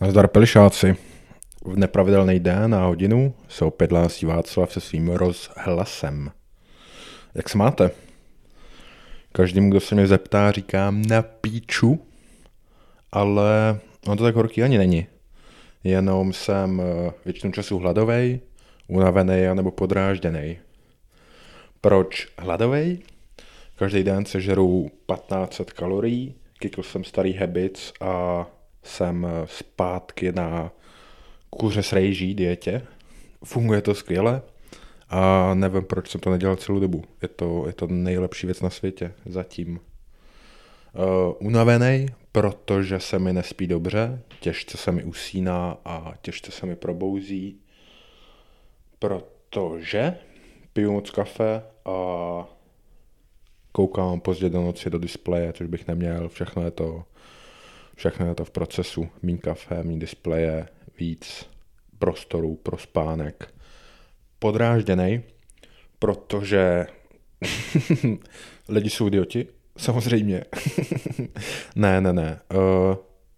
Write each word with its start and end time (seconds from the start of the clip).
Nazdar 0.00 0.28
pelišáci. 0.28 0.96
V 1.64 1.76
nepravidelný 1.76 2.40
den 2.40 2.74
a 2.74 2.84
hodinu 2.84 3.34
se 3.48 3.64
opět 3.64 3.90
hlásí 3.90 4.26
Václav 4.26 4.72
se 4.72 4.80
svým 4.80 5.08
rozhlasem. 5.08 6.30
Jak 7.34 7.48
se 7.48 7.58
máte? 7.58 7.90
Každému, 9.32 9.70
kdo 9.70 9.80
se 9.80 9.94
mě 9.94 10.06
zeptá, 10.06 10.52
říkám 10.52 11.02
na 11.02 11.22
píču, 11.22 12.06
ale 13.12 13.78
on 14.06 14.16
to 14.16 14.24
tak 14.24 14.34
horký 14.34 14.62
ani 14.62 14.78
není. 14.78 15.06
Jenom 15.84 16.32
jsem 16.32 16.80
eh, 16.80 17.12
většinu 17.24 17.52
času 17.52 17.78
hladovej, 17.78 18.40
unavený 18.88 19.42
nebo 19.54 19.70
podrážděný. 19.70 20.58
Proč 21.80 22.28
hladovej? 22.38 22.98
Každý 23.76 24.02
den 24.02 24.24
se 24.24 24.40
žeru 24.40 24.90
1500 25.14 25.72
kalorií, 25.72 26.34
kykl 26.58 26.82
jsem 26.82 27.04
starý 27.04 27.34
habits 27.34 27.92
a 28.00 28.46
jsem 28.86 29.26
zpátky 29.44 30.32
na 30.32 30.70
kuře 31.50 31.82
s 31.82 31.92
rejží 31.92 32.34
dietě. 32.34 32.82
Funguje 33.44 33.82
to 33.82 33.94
skvěle 33.94 34.42
a 35.08 35.54
nevím, 35.54 35.84
proč 35.84 36.10
jsem 36.10 36.20
to 36.20 36.30
nedělal 36.30 36.56
celou 36.56 36.80
dobu. 36.80 37.04
Je 37.22 37.28
to, 37.28 37.64
je 37.66 37.72
to 37.72 37.86
nejlepší 37.86 38.46
věc 38.46 38.60
na 38.60 38.70
světě 38.70 39.12
zatím. 39.26 39.80
Uh, 40.94 41.34
unavený, 41.38 42.06
protože 42.32 43.00
se 43.00 43.18
mi 43.18 43.32
nespí 43.32 43.66
dobře, 43.66 44.20
těžce 44.40 44.76
se 44.76 44.92
mi 44.92 45.04
usíná 45.04 45.76
a 45.84 46.14
těžce 46.22 46.52
se 46.52 46.66
mi 46.66 46.76
probouzí, 46.76 47.60
protože 48.98 50.16
piju 50.72 50.92
moc 50.92 51.10
kafe 51.10 51.62
a 51.84 51.96
koukám 53.72 54.20
pozdě 54.20 54.48
do 54.48 54.62
noci 54.62 54.90
do 54.90 54.98
displeje, 54.98 55.52
což 55.52 55.66
bych 55.66 55.88
neměl, 55.88 56.28
všechno 56.28 56.64
je 56.64 56.70
to 56.70 57.04
Všechno 57.96 58.26
je 58.26 58.34
to 58.34 58.44
v 58.44 58.50
procesu. 58.50 59.08
Mín 59.22 59.38
kafe, 59.38 59.82
mín 59.82 59.98
displeje, 59.98 60.68
víc 60.98 61.48
prostoru 61.98 62.56
pro 62.56 62.78
spánek. 62.78 63.54
Podrážděný, 64.38 65.22
protože 65.98 66.86
lidi 68.68 68.90
jsou 68.90 69.06
idioti, 69.06 69.48
samozřejmě. 69.76 70.44
ne, 71.76 72.00
ne, 72.00 72.12
ne. 72.12 72.40
Uh, 72.54 72.96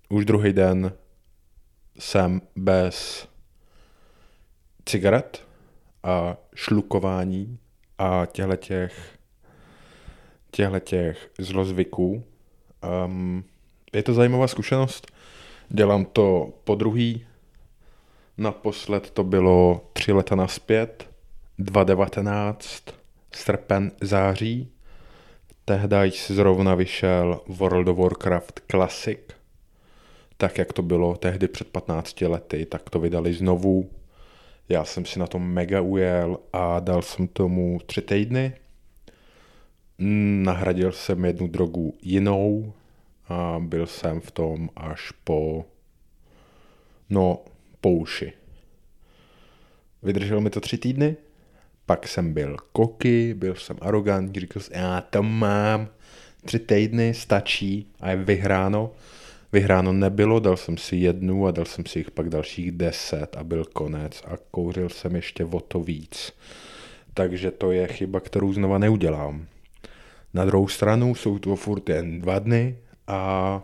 už 0.09 0.25
druhý 0.25 0.53
den 0.53 0.93
jsem 1.99 2.43
bez 2.57 3.29
cigaret 4.85 5.47
a 6.03 6.37
šlukování 6.55 7.59
a 7.99 8.27
těchto 10.51 10.81
těch 10.81 11.31
zlozvyků. 11.39 12.25
Um, 13.05 13.45
je 13.93 14.03
to 14.03 14.15
zajímavá 14.15 14.49
zkušenost. 14.49 15.13
Dělám 15.69 16.05
to 16.05 16.53
po 16.65 16.75
druhý. 16.75 17.27
Naposled 18.39 19.11
to 19.11 19.25
bylo 19.25 19.81
tři 19.93 20.13
leta 20.13 20.35
naspět, 20.35 21.09
2019, 21.59 22.85
srpen, 23.35 23.93
září. 24.01 24.69
Tehdy 25.65 26.11
zrovna 26.27 26.75
vyšel 26.75 27.41
World 27.47 27.89
of 27.89 27.99
Warcraft 27.99 28.61
Classic, 28.71 29.19
tak 30.37 30.59
jak 30.59 30.73
to 30.73 30.83
bylo 30.83 31.17
tehdy 31.17 31.49
před 31.49 31.69
15 31.69 32.21
lety, 32.21 32.67
tak 32.67 32.91
to 32.91 33.01
vydali 33.01 33.35
znovu. 33.35 33.91
Já 34.69 34.85
jsem 34.85 35.05
si 35.05 35.19
na 35.19 35.27
tom 35.27 35.43
mega 35.43 35.81
ujel 35.81 36.39
a 36.53 36.81
dal 36.81 37.03
jsem 37.03 37.29
tomu 37.29 37.79
tři 37.87 38.03
týdny. 38.03 38.53
Nahradil 40.43 40.93
jsem 40.93 41.25
jednu 41.25 41.47
drogu 41.49 41.95
jinou, 42.03 42.73
a 43.29 43.59
byl 43.63 43.87
jsem 43.87 44.21
v 44.21 44.31
tom 44.31 44.71
až 44.77 45.13
po, 45.25 45.65
no, 47.11 47.45
po 47.81 47.91
uši. 47.91 48.33
Vydrželo 50.03 50.41
mi 50.41 50.51
to 50.51 50.61
tři 50.61 50.79
týdny, 50.79 51.17
pak 51.87 52.09
jsem 52.09 52.33
byl 52.33 52.57
koky, 52.73 53.35
byl 53.35 53.55
jsem 53.55 53.77
arrogantní, 53.81 54.41
říkal 54.41 54.63
jsem, 54.63 54.77
já 54.77 55.01
to 55.01 55.23
mám, 55.23 55.89
tři 56.45 56.59
týdny 56.59 57.15
stačí 57.15 57.93
a 58.01 58.11
je 58.11 58.17
vyhráno. 58.17 58.91
Vyhráno 59.53 59.93
nebylo, 59.93 60.41
dal 60.41 60.57
jsem 60.57 60.77
si 60.77 60.97
jednu 60.97 61.47
a 61.47 61.51
dal 61.51 61.65
jsem 61.65 61.87
si 61.87 61.99
jich 61.99 62.11
pak 62.11 62.29
dalších 62.29 62.73
deset 62.73 63.37
a 63.37 63.45
byl 63.45 63.65
konec 63.65 64.23
a 64.27 64.37
kouřil 64.51 64.89
jsem 64.89 65.17
ještě 65.17 65.45
o 65.45 65.61
to 65.61 65.81
víc. 65.81 66.33
Takže 67.15 67.51
to 67.51 67.73
je 67.73 67.87
chyba, 67.87 68.21
kterou 68.21 68.53
znova 68.53 68.79
neudělám. 68.79 69.47
Na 70.35 70.45
druhou 70.45 70.69
stranu 70.69 71.15
jsou 71.15 71.39
to 71.39 71.57
furt 71.57 71.89
jen 71.89 72.21
dva 72.21 72.39
dny 72.39 72.77
a 73.09 73.63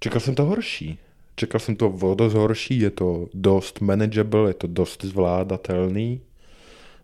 čekal 0.00 0.20
jsem 0.20 0.34
to 0.34 0.44
horší. 0.44 0.98
Čekal 1.36 1.60
jsem 1.60 1.76
to 1.76 1.88
o 1.88 2.14
dost 2.14 2.34
horší, 2.34 2.80
je 2.80 2.90
to 2.90 3.28
dost 3.34 3.80
manageable, 3.80 4.50
je 4.50 4.54
to 4.54 4.66
dost 4.66 5.04
zvládatelný, 5.04 6.20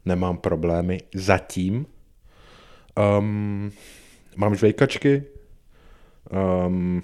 nemám 0.04 0.36
problémy 0.36 1.00
zatím. 1.14 1.86
Um, 3.18 3.72
mám 4.36 4.54
žvejkačky, 4.54 5.24
um, 6.66 7.02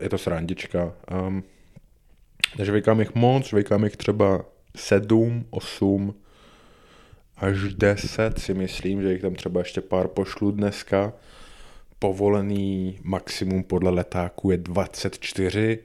je 0.00 0.08
to 0.08 0.18
srandička. 0.18 0.92
Um, 1.26 1.42
nežvejkám 2.58 3.00
jich 3.00 3.14
moc, 3.14 3.46
žvejkám 3.46 3.84
jich 3.84 3.96
třeba 3.96 4.44
7, 4.76 5.46
8 5.50 6.14
až 7.36 7.74
10 7.74 8.38
si 8.38 8.54
myslím, 8.54 9.02
že 9.02 9.12
jich 9.12 9.22
tam 9.22 9.34
třeba 9.34 9.60
ještě 9.60 9.80
pár 9.80 10.08
pošlu 10.08 10.50
dneska 10.50 11.12
povolený 11.98 12.98
maximum 13.02 13.64
podle 13.64 13.90
letáku 13.90 14.50
je 14.50 14.56
24, 14.56 15.78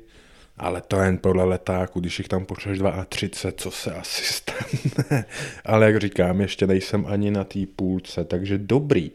ale 0.58 0.82
to 0.82 1.00
jen 1.00 1.18
podle 1.18 1.44
letáku, 1.44 2.00
když 2.00 2.20
jich 2.20 2.28
tam 2.28 2.46
pošleš 2.46 2.80
32, 3.10 3.52
co 3.58 3.72
se 3.72 3.94
asi 3.94 4.34
stane. 4.34 5.26
ale 5.66 5.86
jak 5.86 6.00
říkám, 6.00 6.42
ještě 6.42 6.68
nejsem 6.68 7.06
ani 7.08 7.32
na 7.32 7.44
té 7.44 7.60
půlce, 7.76 8.24
takže 8.24 8.58
dobrý, 8.58 9.12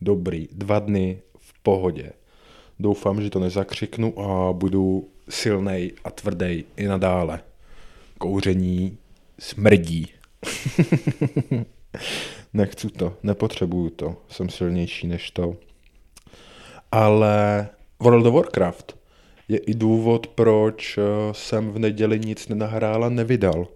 dobrý, 0.00 0.48
dva 0.52 0.78
dny 0.78 1.22
v 1.38 1.62
pohodě. 1.62 2.12
Doufám, 2.78 3.22
že 3.22 3.30
to 3.30 3.40
nezakřiknu 3.40 4.20
a 4.20 4.52
budu 4.52 5.08
silnej 5.28 5.92
a 6.04 6.10
tvrdý 6.10 6.64
i 6.76 6.86
nadále. 6.86 7.40
Kouření 8.18 8.98
smrdí. 9.38 10.06
Nechci 12.54 12.88
to, 12.88 13.16
nepotřebuju 13.22 13.90
to, 13.90 14.16
jsem 14.28 14.48
silnější 14.48 15.06
než 15.06 15.30
to. 15.30 15.56
Ale 16.92 17.68
World 18.00 18.26
of 18.26 18.34
Warcraft 18.34 18.96
je 19.48 19.58
i 19.58 19.74
důvod, 19.74 20.26
proč 20.26 20.98
eh, 20.98 21.02
jsem 21.32 21.70
v 21.70 21.78
neděli 21.78 22.20
nic 22.20 22.48
nenahrál 22.48 23.04
a 23.04 23.08
nevydal. 23.08 23.66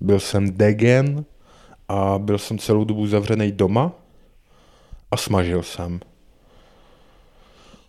Byl 0.00 0.20
jsem 0.20 0.56
degen 0.56 1.24
a 1.88 2.18
byl 2.18 2.38
jsem 2.38 2.58
celou 2.58 2.84
dobu 2.84 3.06
zavřený 3.06 3.52
doma 3.52 3.92
a 5.10 5.16
smažil 5.16 5.62
jsem. 5.62 6.00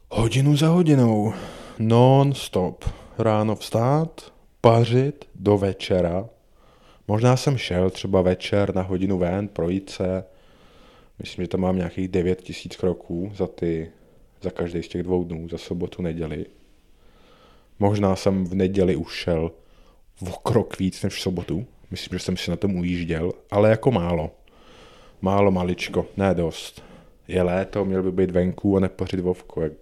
Hodinu 0.10 0.56
za 0.58 0.68
hodinou, 0.68 1.34
non-stop. 1.80 2.86
Ráno 3.18 3.56
vstát, 3.56 4.32
pařit 4.62 5.26
do 5.36 5.58
večera. 5.58 6.26
Možná 7.08 7.38
jsem 7.38 7.58
šel 7.58 7.90
třeba 7.90 8.22
večer 8.22 8.76
na 8.76 8.82
hodinu 8.82 9.18
ven, 9.18 9.48
projít 9.48 9.90
se. 9.90 10.24
Myslím, 11.20 11.44
že 11.44 11.48
tam 11.48 11.60
mám 11.60 11.78
nějakých 11.78 12.08
9 12.08 12.42
tisíc 12.42 12.76
kroků 12.76 13.32
za 13.36 13.48
ty 13.48 13.92
za 14.42 14.50
každý 14.50 14.84
z 14.84 14.88
těch 14.88 15.04
dvou 15.04 15.24
dnů, 15.24 15.50
za 15.50 15.58
sobotu, 15.58 16.02
neděli. 16.02 16.46
Možná 17.80 18.16
jsem 18.16 18.46
v 18.46 18.56
neděli 18.56 18.96
už 18.96 19.14
šel 19.14 19.52
v 20.22 20.38
krok 20.38 20.80
víc 20.80 21.04
než 21.04 21.14
v 21.14 21.20
sobotu. 21.20 21.66
Myslím, 21.92 22.20
že 22.20 22.26
jsem 22.26 22.38
si 22.38 22.52
na 22.52 22.58
tom 22.58 22.76
ujížděl, 22.76 23.32
ale 23.52 23.70
jako 23.70 23.92
málo. 23.92 24.32
Málo 25.22 25.52
maličko, 25.52 26.06
ne 26.18 26.34
dost. 26.34 26.84
Je 27.28 27.44
léto, 27.44 27.86
měl 27.86 28.04
by 28.04 28.12
být 28.12 28.32
venku 28.32 28.78
a 28.78 28.80
nepořit 28.80 29.20
vovku, 29.20 29.62
jak 29.62 29.74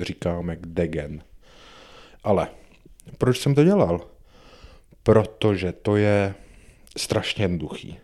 říkám, 0.00 0.48
jak 0.48 0.66
degen. 0.66 1.22
Ale 2.24 2.48
proč 3.18 3.38
jsem 3.38 3.54
to 3.54 3.64
dělal? 3.64 4.00
Protože 5.02 5.72
to 5.72 5.96
je 5.96 6.34
strašně 6.96 7.44
jednoduchý. 7.44 7.98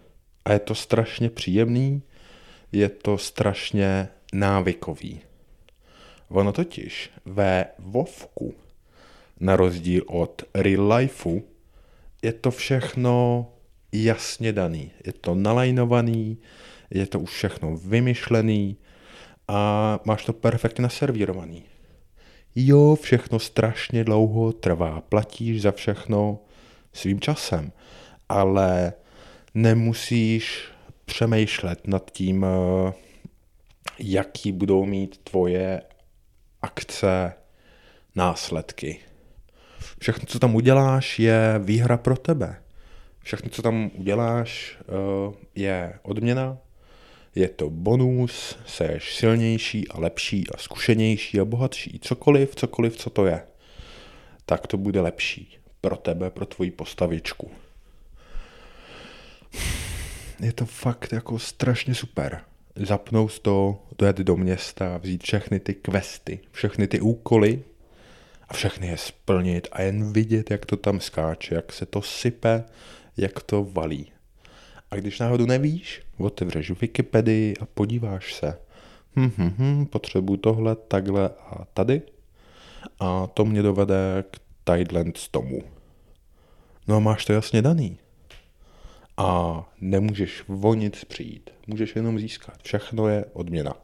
A 0.45 0.53
je 0.53 0.59
to 0.59 0.75
strašně 0.75 1.31
příjemný, 1.31 2.03
je 2.73 2.89
to 2.89 3.19
strašně 3.19 4.09
návykový. 4.33 5.21
Ono 6.31 6.53
totiž 6.53 7.11
ve 7.25 7.65
Vovku, 7.79 8.55
na 9.41 9.57
rozdíl 9.57 10.03
od 10.07 10.43
real 10.55 10.93
lifeu, 10.93 11.43
je 12.23 12.33
to 12.33 12.51
všechno 12.51 13.47
jasně 13.93 14.53
daný. 14.53 14.91
Je 15.07 15.13
to 15.13 15.35
nalajnovaný, 15.35 16.39
je 16.91 17.07
to 17.07 17.21
už 17.21 17.31
všechno 17.31 17.77
vymyšlený 17.77 18.77
a 19.49 20.01
máš 20.05 20.25
to 20.25 20.33
perfektně 20.33 20.83
naservírovaný. 20.83 21.65
Jo, 22.55 22.97
všechno 23.01 23.39
strašně 23.39 24.05
dlouho 24.05 24.53
trvá, 24.53 25.01
platíš 25.01 25.63
za 25.63 25.73
všechno 25.73 26.39
svým 26.93 27.21
časem, 27.21 27.73
ale 28.29 28.93
nemusíš 29.55 30.69
přemýšlet 31.05 31.87
nad 31.87 32.11
tím, 32.11 32.45
eh, 32.45 32.93
jaký 33.99 34.53
budou 34.53 34.87
mít 34.87 35.19
tvoje 35.19 35.83
akce, 36.63 37.33
následky. 38.15 39.01
Všechno, 40.01 40.27
co 40.27 40.39
tam 40.39 40.55
uděláš, 40.55 41.19
je 41.19 41.61
výhra 41.65 41.97
pro 41.97 42.17
tebe. 42.17 42.63
Všechno, 43.23 43.51
co 43.51 43.63
tam 43.63 43.91
uděláš, 43.95 44.79
eh, 44.81 45.35
je 45.55 45.99
odměna, 46.03 46.59
je 47.35 47.49
to 47.49 47.71
bonus, 47.71 48.59
seš 48.67 49.17
silnější 49.17 49.89
a 49.89 50.01
lepší 50.01 50.45
a 50.55 50.59
zkušenější 50.59 51.41
a 51.41 51.45
bohatší. 51.45 51.99
Cokoliv, 52.03 52.55
cokoliv, 52.57 52.97
co 52.97 53.11
to 53.11 53.27
je, 53.27 53.43
tak 54.47 54.67
to 54.67 54.77
bude 54.77 55.01
lepší 55.01 55.59
pro 55.81 55.97
tebe, 55.97 56.31
pro 56.31 56.47
tvoji 56.47 56.71
postavičku. 56.71 57.51
Je 60.41 60.53
to 60.53 60.67
fakt 60.67 61.13
jako 61.13 61.39
strašně 61.39 61.95
super. 61.95 62.41
Zapnout 62.87 63.39
to, 63.39 63.83
dojet 63.99 64.17
do 64.17 64.37
města, 64.37 64.97
vzít 64.97 65.23
všechny 65.23 65.61
ty 65.61 65.75
questy, 65.75 66.41
všechny 66.53 66.89
ty 66.89 67.01
úkoly 67.01 67.63
a 68.49 68.55
všechny 68.55 68.87
je 68.87 68.97
splnit 68.97 69.69
a 69.73 69.83
jen 69.83 70.13
vidět, 70.13 70.51
jak 70.51 70.67
to 70.67 70.77
tam 70.77 71.01
skáče, 71.01 71.55
jak 71.55 71.73
se 71.73 71.87
to 71.87 72.03
sype, 72.03 72.65
jak 73.17 73.43
to 73.43 73.65
valí. 73.65 74.13
A 74.91 74.97
když 74.97 75.19
náhodou 75.19 75.47
nevíš, 75.47 76.03
otevřeš 76.19 76.71
Wikipedii 76.71 77.57
a 77.61 77.67
podíváš 77.67 78.35
se. 78.35 78.59
Hm, 79.17 79.33
hm, 79.39 79.55
hm, 79.59 79.87
potřebuji 79.87 80.37
tohle, 80.37 80.77
takhle 80.77 81.29
a 81.29 81.65
tady. 81.75 82.03
A 83.01 83.27
to 83.27 83.45
mě 83.45 83.63
dovede 83.63 84.25
k 84.31 84.39
Tideland 84.65 85.29
tomu. 85.29 85.63
No 86.89 86.97
a 86.97 86.99
máš 86.99 87.25
to 87.25 87.33
jasně 87.33 87.63
daný. 87.63 87.99
A 89.21 89.69
nemůžeš 89.81 90.45
o 90.63 90.75
nic 90.75 91.05
přijít. 91.05 91.51
Můžeš 91.67 91.97
jenom 91.97 92.19
získat. 92.19 92.63
Všechno 92.63 93.09
je 93.09 93.25
odměna. 93.33 93.75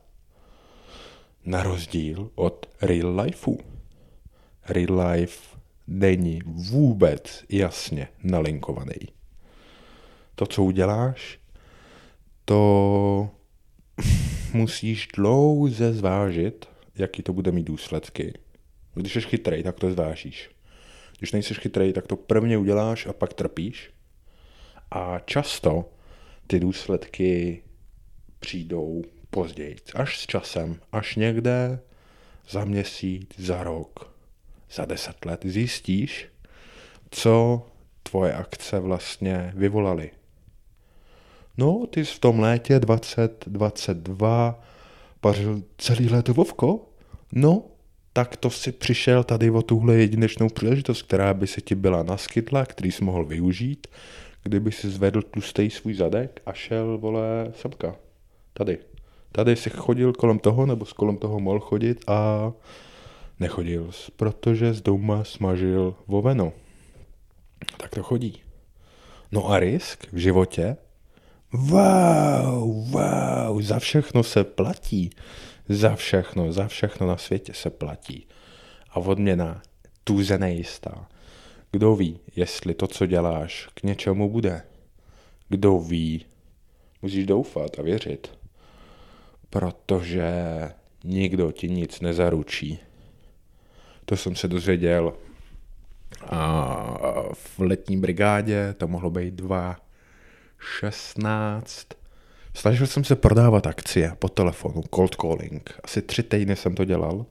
Na 1.45 1.63
rozdíl 1.63 2.31
od 2.35 2.67
real 2.83 3.21
lifeu. 3.21 3.59
Real 4.69 5.09
life 5.09 5.57
není 5.87 6.41
vůbec 6.47 7.45
jasně 7.49 8.09
nalinkovaný. 8.23 9.01
To, 10.35 10.47
co 10.47 10.63
uděláš, 10.63 11.39
to 12.45 13.31
musíš 14.53 15.09
dlouze 15.17 15.93
zvážit, 15.93 16.69
jaký 16.95 17.23
to 17.23 17.33
bude 17.33 17.53
mít 17.53 17.67
důsledky. 17.67 18.33
Když 18.95 19.13
jsi 19.13 19.21
chytrý, 19.21 19.63
tak 19.63 19.81
to 19.81 19.93
zvážíš. 19.93 20.51
Když 21.19 21.33
nejsi 21.33 21.55
chytrý, 21.55 21.93
tak 21.93 22.07
to 22.07 22.17
prvně 22.17 22.59
uděláš 22.59 23.07
a 23.07 23.13
pak 23.13 23.35
trpíš. 23.35 23.96
A 24.91 25.19
často 25.19 25.85
ty 26.47 26.61
důsledky 26.61 27.63
přijdou 28.41 29.03
později, 29.31 29.77
až 29.95 30.19
s 30.19 30.27
časem, 30.27 30.81
až 30.93 31.17
někde 31.17 31.81
za 32.49 32.65
měsíc, 32.65 33.31
za 33.39 33.63
rok, 33.63 34.11
za 34.71 34.85
deset 34.85 35.25
let 35.25 35.41
zjistíš, 35.45 36.29
co 37.11 37.67
tvoje 38.03 38.33
akce 38.35 38.81
vlastně 38.81 39.53
vyvolaly. 39.57 40.11
No, 41.59 41.87
ty 41.87 42.05
jsi 42.05 42.15
v 42.15 42.19
tom 42.19 42.41
létě 42.41 42.81
2022 42.81 44.63
pařil 45.21 45.63
celý 45.79 46.09
léto 46.09 46.35
vovko? 46.35 46.89
No, 47.33 47.65
tak 48.13 48.37
to 48.37 48.51
si 48.51 48.73
přišel 48.73 49.25
tady 49.25 49.51
o 49.51 49.63
tuhle 49.63 49.95
jedinečnou 49.95 50.49
příležitost, 50.49 51.03
která 51.03 51.35
by 51.35 51.47
se 51.47 51.61
ti 51.61 51.75
byla 51.75 52.03
naskytla, 52.03 52.67
který 52.67 52.93
jsi 52.93 53.05
mohl 53.05 53.25
využít, 53.25 53.87
kdyby 54.47 54.73
si 54.73 54.91
zvedl 54.91 55.23
tlustý 55.23 55.71
svůj 55.71 55.95
zadek 55.95 56.43
a 56.47 56.53
šel, 56.53 56.99
vole, 56.99 57.53
semka. 57.61 57.97
Tady. 58.53 58.79
Tady 59.33 59.57
si 59.57 59.71
chodil 59.71 60.13
kolem 60.13 60.39
toho, 60.39 60.67
nebo 60.67 60.85
s 60.85 60.93
kolem 60.93 61.17
toho 61.17 61.41
mohl 61.41 61.61
chodit 61.61 62.05
a 62.07 62.53
nechodil, 63.41 63.91
protože 64.17 64.75
z 64.75 64.83
doma 64.83 65.25
smažil 65.25 65.95
voveno. 66.07 66.53
Tak 67.77 67.91
to 67.91 68.03
chodí. 68.03 68.43
No 69.33 69.51
a 69.51 69.59
risk 69.59 70.13
v 70.13 70.17
životě 70.17 70.77
wow, 71.53 72.91
wow, 72.91 73.63
za 73.63 73.79
všechno 73.79 74.23
se 74.23 74.45
platí. 74.45 75.11
Za 75.69 75.95
všechno, 75.95 76.53
za 76.53 76.69
všechno 76.69 77.07
na 77.07 77.17
světě 77.17 77.55
se 77.55 77.71
platí. 77.71 78.27
A 78.91 78.97
odměna 78.97 79.63
tuze 80.05 80.39
nejistá. 80.39 81.09
Kdo 81.77 81.97
ví, 81.97 82.21
jestli 82.37 82.75
to, 82.75 82.87
co 82.87 83.07
děláš, 83.07 83.69
k 83.75 83.83
něčemu 83.83 84.31
bude? 84.31 84.63
Kdo 85.49 85.79
ví? 85.79 86.27
Musíš 87.03 87.27
doufat 87.27 87.79
a 87.79 87.83
věřit. 87.83 88.39
Protože 89.51 90.31
nikdo 91.05 91.53
ti 91.53 91.69
nic 91.69 92.01
nezaručí. 92.01 92.79
To 94.05 94.17
jsem 94.17 94.37
se 94.37 94.49
dozvěděl 94.49 95.15
a 96.23 96.77
v 97.33 97.59
letní 97.59 97.97
brigádě, 97.97 98.75
to 98.79 98.89
mohlo 98.89 99.11
být 99.11 99.35
dva 99.35 99.77
16. 100.81 101.87
Snažil 102.55 102.87
jsem 102.87 103.05
se 103.05 103.17
prodávat 103.17 103.67
akcie 103.67 104.13
po 104.19 104.29
telefonu, 104.29 104.83
cold 104.95 105.15
calling. 105.15 105.81
Asi 105.85 106.03
tři 106.03 106.23
týdny 106.23 106.57
jsem 106.57 106.75
to 106.75 106.85
dělal. 106.85 107.27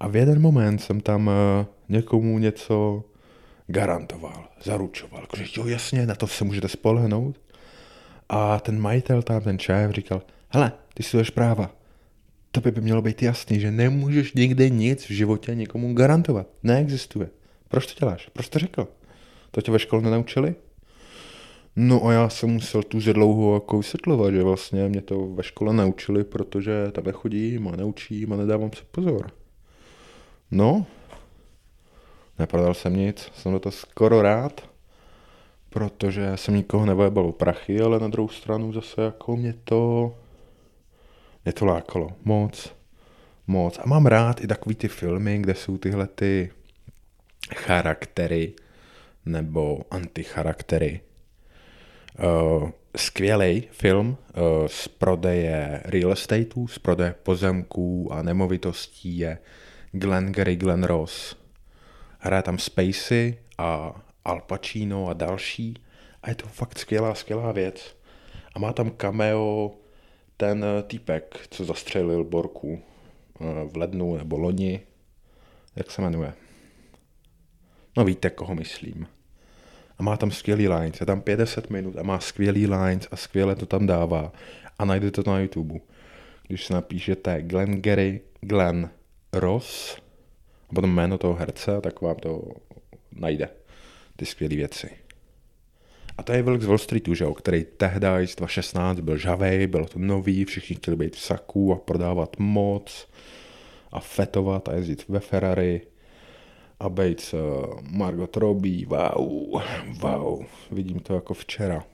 A 0.00 0.08
v 0.08 0.16
jeden 0.16 0.40
moment 0.40 0.78
jsem 0.78 1.00
tam 1.00 1.30
eh, 1.30 1.66
někomu 1.88 2.38
něco 2.38 3.04
garantoval, 3.68 4.48
zaručoval. 4.62 5.26
Když 5.36 5.56
jo, 5.56 5.66
jasně, 5.66 6.06
na 6.06 6.14
to 6.14 6.26
se 6.26 6.44
můžete 6.44 6.68
spolehnout. 6.68 7.40
A 8.28 8.60
ten 8.60 8.80
majitel 8.80 9.22
tam, 9.22 9.40
ten 9.40 9.58
šéf 9.58 9.90
říkal, 9.90 10.22
hele, 10.48 10.72
ty 10.94 11.02
si 11.02 11.22
práva. 11.34 11.70
To 12.50 12.60
by, 12.60 12.80
mělo 12.80 13.02
být 13.02 13.22
jasný, 13.22 13.60
že 13.60 13.70
nemůžeš 13.70 14.32
nikdy 14.32 14.70
nic 14.70 15.04
v 15.04 15.10
životě 15.10 15.54
nikomu 15.54 15.94
garantovat. 15.94 16.46
Neexistuje. 16.62 17.28
Proč 17.68 17.86
to 17.86 18.04
děláš? 18.04 18.28
Proč 18.32 18.48
to 18.48 18.58
řekl? 18.58 18.88
To 19.50 19.60
tě 19.60 19.72
ve 19.72 19.78
škole 19.78 20.02
nenaučili? 20.02 20.54
No 21.76 22.06
a 22.06 22.12
já 22.12 22.28
jsem 22.28 22.50
musel 22.50 22.82
tu 22.82 22.98
dlouho 23.12 23.54
jako 23.54 23.78
vysvětlovat, 23.78 24.30
že 24.30 24.42
vlastně 24.42 24.88
mě 24.88 25.00
to 25.00 25.26
ve 25.26 25.42
škole 25.42 25.72
naučili, 25.72 26.24
protože 26.24 26.72
tam 26.92 27.12
chodím 27.12 27.68
a 27.68 27.76
neučím 27.76 28.32
a 28.32 28.36
nedávám 28.36 28.70
se 28.72 28.82
pozor. 28.90 29.30
No, 30.50 30.86
neprodal 32.38 32.74
jsem 32.74 32.96
nic, 32.96 33.30
jsem 33.34 33.52
na 33.52 33.58
to 33.58 33.70
skoro 33.70 34.22
rád, 34.22 34.68
protože 35.70 36.32
jsem 36.34 36.54
nikoho 36.54 36.86
nevojebal 36.86 37.26
o 37.26 37.32
prachy, 37.32 37.80
ale 37.80 38.00
na 38.00 38.08
druhou 38.08 38.28
stranu 38.28 38.72
zase 38.72 39.02
jako 39.02 39.36
mě 39.36 39.54
to, 39.64 40.14
mě 41.44 41.52
to 41.52 41.66
lákalo 41.66 42.10
moc, 42.24 42.74
moc. 43.46 43.78
A 43.78 43.88
mám 43.88 44.06
rád 44.06 44.40
i 44.40 44.46
takový 44.46 44.74
ty 44.74 44.88
filmy, 44.88 45.38
kde 45.38 45.54
jsou 45.54 45.78
tyhle 45.78 46.06
ty 46.06 46.50
charaktery 47.54 48.52
nebo 49.26 49.80
anticharaktery, 49.90 51.00
Uh, 52.18 52.68
eh, 52.68 52.72
skvělý 52.96 53.68
film 53.70 54.08
uh, 54.08 54.66
z 54.66 54.88
prodeje 54.88 55.82
real 55.84 56.12
estateu, 56.12 56.66
z 56.68 56.78
prodeje 56.78 57.14
pozemků 57.22 58.12
a 58.12 58.22
nemovitostí 58.22 59.18
je 59.18 59.38
Glenn 59.92 60.32
Gary 60.32 60.56
Glenn 60.56 60.84
Ross. 60.84 61.36
Hraje 62.18 62.42
tam 62.42 62.58
Spacey 62.58 63.38
a 63.58 64.02
Al 64.24 64.40
Pacino 64.40 65.08
a 65.08 65.12
další 65.12 65.74
a 66.22 66.28
je 66.28 66.34
to 66.34 66.46
fakt 66.46 66.78
skvělá, 66.78 67.14
skvělá 67.14 67.52
věc. 67.52 67.96
A 68.54 68.58
má 68.58 68.72
tam 68.72 68.90
cameo 68.90 69.74
ten 70.36 70.64
týpek, 70.86 71.46
co 71.50 71.64
zastřelil 71.64 72.24
Borku 72.24 72.82
uh, 73.40 73.48
v 73.72 73.76
lednu 73.76 74.16
nebo 74.16 74.38
loni. 74.38 74.80
Jak 75.76 75.90
se 75.90 76.02
jmenuje? 76.02 76.32
No 77.96 78.04
víte, 78.04 78.30
koho 78.30 78.54
myslím 78.54 79.06
a 79.98 80.02
má 80.02 80.16
tam 80.16 80.30
skvělý 80.30 80.68
lines, 80.68 81.00
je 81.00 81.06
tam 81.06 81.20
50 81.20 81.70
minut 81.70 81.96
a 81.96 82.02
má 82.02 82.20
skvělý 82.20 82.66
lines 82.66 83.08
a 83.10 83.16
skvěle 83.16 83.54
to 83.54 83.66
tam 83.66 83.86
dává 83.86 84.32
a 84.78 84.84
najdete 84.84 85.22
to 85.22 85.30
na 85.30 85.38
YouTube. 85.38 85.80
Když 86.48 86.66
si 86.66 86.72
napíšete 86.72 87.42
Glenn 87.42 87.82
Gary, 87.82 88.20
Glenn 88.40 88.90
Ross 89.32 89.96
a 90.70 90.74
potom 90.74 90.94
jméno 90.94 91.18
toho 91.18 91.34
herce, 91.34 91.80
tak 91.80 92.00
vám 92.00 92.16
to 92.16 92.42
najde, 93.12 93.48
ty 94.16 94.26
skvělé 94.26 94.56
věci. 94.56 94.90
A 96.18 96.22
to 96.22 96.32
je 96.32 96.42
Wilk 96.42 96.62
z 96.62 96.66
Wall 96.66 96.78
Streetu, 96.78 97.14
že, 97.14 97.26
který 97.36 97.64
tehdy 97.64 98.26
z 98.26 98.36
2016 98.36 99.00
byl 99.00 99.16
žavej, 99.16 99.66
bylo 99.66 99.86
to 99.86 99.98
nový, 99.98 100.44
všichni 100.44 100.76
chtěli 100.76 100.96
být 100.96 101.16
v 101.16 101.20
saku 101.20 101.72
a 101.72 101.76
prodávat 101.76 102.36
moc 102.38 103.08
a 103.92 104.00
fetovat 104.00 104.68
a 104.68 104.74
jezdit 104.74 105.08
ve 105.08 105.20
Ferrari 105.20 105.80
a 106.80 106.88
Bates, 106.88 107.34
uh, 107.34 107.40
Margot 107.90 108.36
Robbie, 108.36 108.86
wow, 108.86 109.62
wow, 110.00 110.44
vidím 110.70 111.00
to 111.00 111.14
jako 111.14 111.34
včera. 111.34 111.84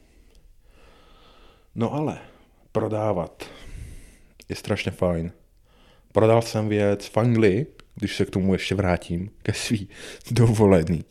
No 1.74 1.92
ale 1.94 2.18
prodávat 2.72 3.44
je 4.48 4.56
strašně 4.56 4.92
fajn. 4.92 5.32
Prodal 6.12 6.42
jsem 6.42 6.68
věc 6.68 7.06
v 7.06 7.16
Anglii, 7.16 7.66
když 7.94 8.16
se 8.16 8.24
k 8.24 8.30
tomu 8.30 8.52
ještě 8.52 8.74
vrátím, 8.74 9.30
ke 9.42 9.52
svý 9.52 9.88
dovolený. 10.30 11.04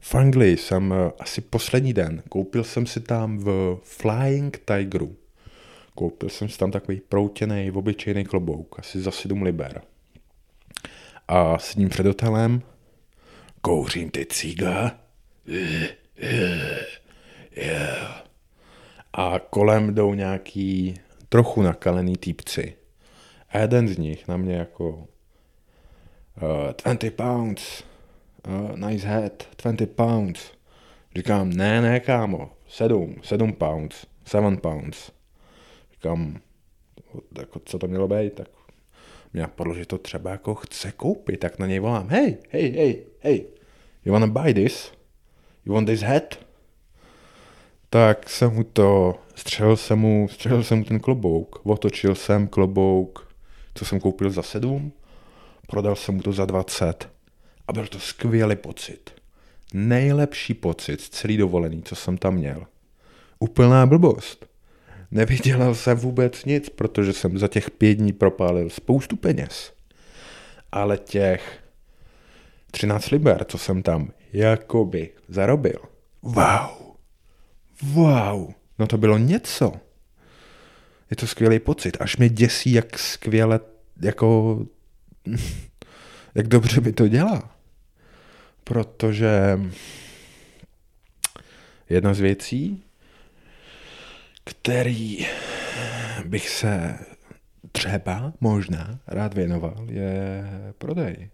V 0.00 0.14
Anglii 0.14 0.56
jsem 0.56 0.90
uh, 0.90 0.96
asi 1.18 1.40
poslední 1.40 1.92
den, 1.92 2.22
koupil 2.28 2.64
jsem 2.64 2.86
si 2.86 3.00
tam 3.00 3.38
v 3.38 3.78
Flying 3.82 4.58
Tigeru. 4.64 5.16
Koupil 5.94 6.28
jsem 6.28 6.48
si 6.48 6.58
tam 6.58 6.70
takový 6.70 7.00
proutěný, 7.00 7.70
obyčejný 7.70 8.24
klobouk, 8.24 8.78
asi 8.78 9.00
za 9.00 9.10
7 9.10 9.42
liber. 9.42 9.82
A 11.28 11.58
sedím 11.58 11.88
před 11.88 12.06
hotelem, 12.06 12.62
kouřím 13.60 14.10
ty 14.10 14.26
cíga. 14.26 14.98
A 19.12 19.38
kolem 19.38 19.94
jdou 19.94 20.14
nějaký 20.14 20.94
trochu 21.28 21.62
nakalený 21.62 22.16
týpci. 22.16 22.74
A 23.48 23.58
jeden 23.58 23.88
z 23.88 23.98
nich 23.98 24.28
na 24.28 24.36
mě 24.36 24.56
jako 24.56 25.08
uh, 26.42 26.72
20 26.84 27.10
pounds, 27.10 27.84
uh, 28.48 28.76
nice 28.76 29.06
head, 29.06 29.48
20 29.62 29.96
pounds. 29.96 30.40
Říkám, 31.16 31.50
ne, 31.50 31.80
ne, 31.80 32.00
kámo, 32.00 32.50
7, 32.68 33.16
7 33.22 33.52
pounds, 33.52 34.06
7 34.24 34.56
pounds. 34.56 35.10
Říkám, 35.92 36.40
jako, 37.38 37.60
co 37.64 37.78
to 37.78 37.86
mělo 37.86 38.08
být, 38.08 38.32
tak 38.32 38.48
mě 39.32 39.42
napadlo, 39.42 39.74
že 39.74 39.86
to 39.86 39.98
třeba 39.98 40.30
jako 40.30 40.54
chce 40.54 40.92
koupit, 40.92 41.40
tak 41.40 41.58
na 41.58 41.66
něj 41.66 41.78
volám, 41.78 42.08
hej, 42.08 42.36
hej, 42.50 42.72
hej, 42.72 43.06
hej, 43.20 43.46
you 44.04 44.12
wanna 44.12 44.26
buy 44.26 44.54
this? 44.54 44.92
You 45.66 45.74
want 45.74 45.88
this 45.88 46.02
hat? 46.02 46.38
Tak 47.90 48.30
jsem 48.30 48.54
mu 48.54 48.64
to, 48.64 49.14
střelil 49.34 49.76
jsem 49.76 49.98
mu, 49.98 50.28
střelil 50.28 50.64
jsem 50.64 50.78
mu 50.78 50.84
ten 50.84 51.00
klobouk, 51.00 51.60
otočil 51.66 52.14
jsem 52.14 52.48
klobouk, 52.48 53.34
co 53.74 53.84
jsem 53.84 54.00
koupil 54.00 54.30
za 54.30 54.42
sedm, 54.42 54.92
prodal 55.70 55.96
jsem 55.96 56.14
mu 56.14 56.22
to 56.22 56.32
za 56.32 56.44
20 56.44 57.08
a 57.68 57.72
byl 57.72 57.86
to 57.86 58.00
skvělý 58.00 58.56
pocit. 58.56 59.10
Nejlepší 59.74 60.54
pocit 60.54 61.00
z 61.00 61.08
celý 61.08 61.36
dovolený, 61.36 61.82
co 61.82 61.96
jsem 61.96 62.18
tam 62.18 62.34
měl. 62.34 62.66
Úplná 63.38 63.86
blbost. 63.86 64.46
Nevydělal 65.10 65.74
jsem 65.74 65.98
vůbec 65.98 66.44
nic, 66.44 66.68
protože 66.68 67.12
jsem 67.12 67.38
za 67.38 67.48
těch 67.48 67.70
pět 67.70 67.94
dní 67.94 68.12
propálil 68.12 68.70
spoustu 68.70 69.16
peněz. 69.16 69.72
Ale 70.72 70.98
těch 70.98 71.64
13 72.70 73.10
liber, 73.10 73.44
co 73.44 73.58
jsem 73.58 73.82
tam 73.82 74.12
jakoby 74.32 75.10
zarobil. 75.28 75.80
Wow. 76.22 76.94
Wow. 77.82 78.52
No 78.78 78.86
to 78.86 78.98
bylo 78.98 79.18
něco. 79.18 79.72
Je 81.10 81.16
to 81.16 81.26
skvělý 81.26 81.58
pocit. 81.58 81.96
Až 82.00 82.16
mě 82.16 82.28
děsí, 82.28 82.72
jak 82.72 82.98
skvěle, 82.98 83.60
jako, 84.02 84.58
jak 86.34 86.48
dobře 86.48 86.80
by 86.80 86.92
to 86.92 87.08
dělá. 87.08 87.56
Protože 88.64 89.58
jedna 91.88 92.14
z 92.14 92.20
věcí, 92.20 92.82
který 94.44 95.26
bych 96.24 96.48
se 96.48 96.98
třeba 97.72 98.32
možná 98.40 98.98
rád 99.06 99.34
věnoval, 99.34 99.86
je 99.90 100.44
prodej. 100.78 101.30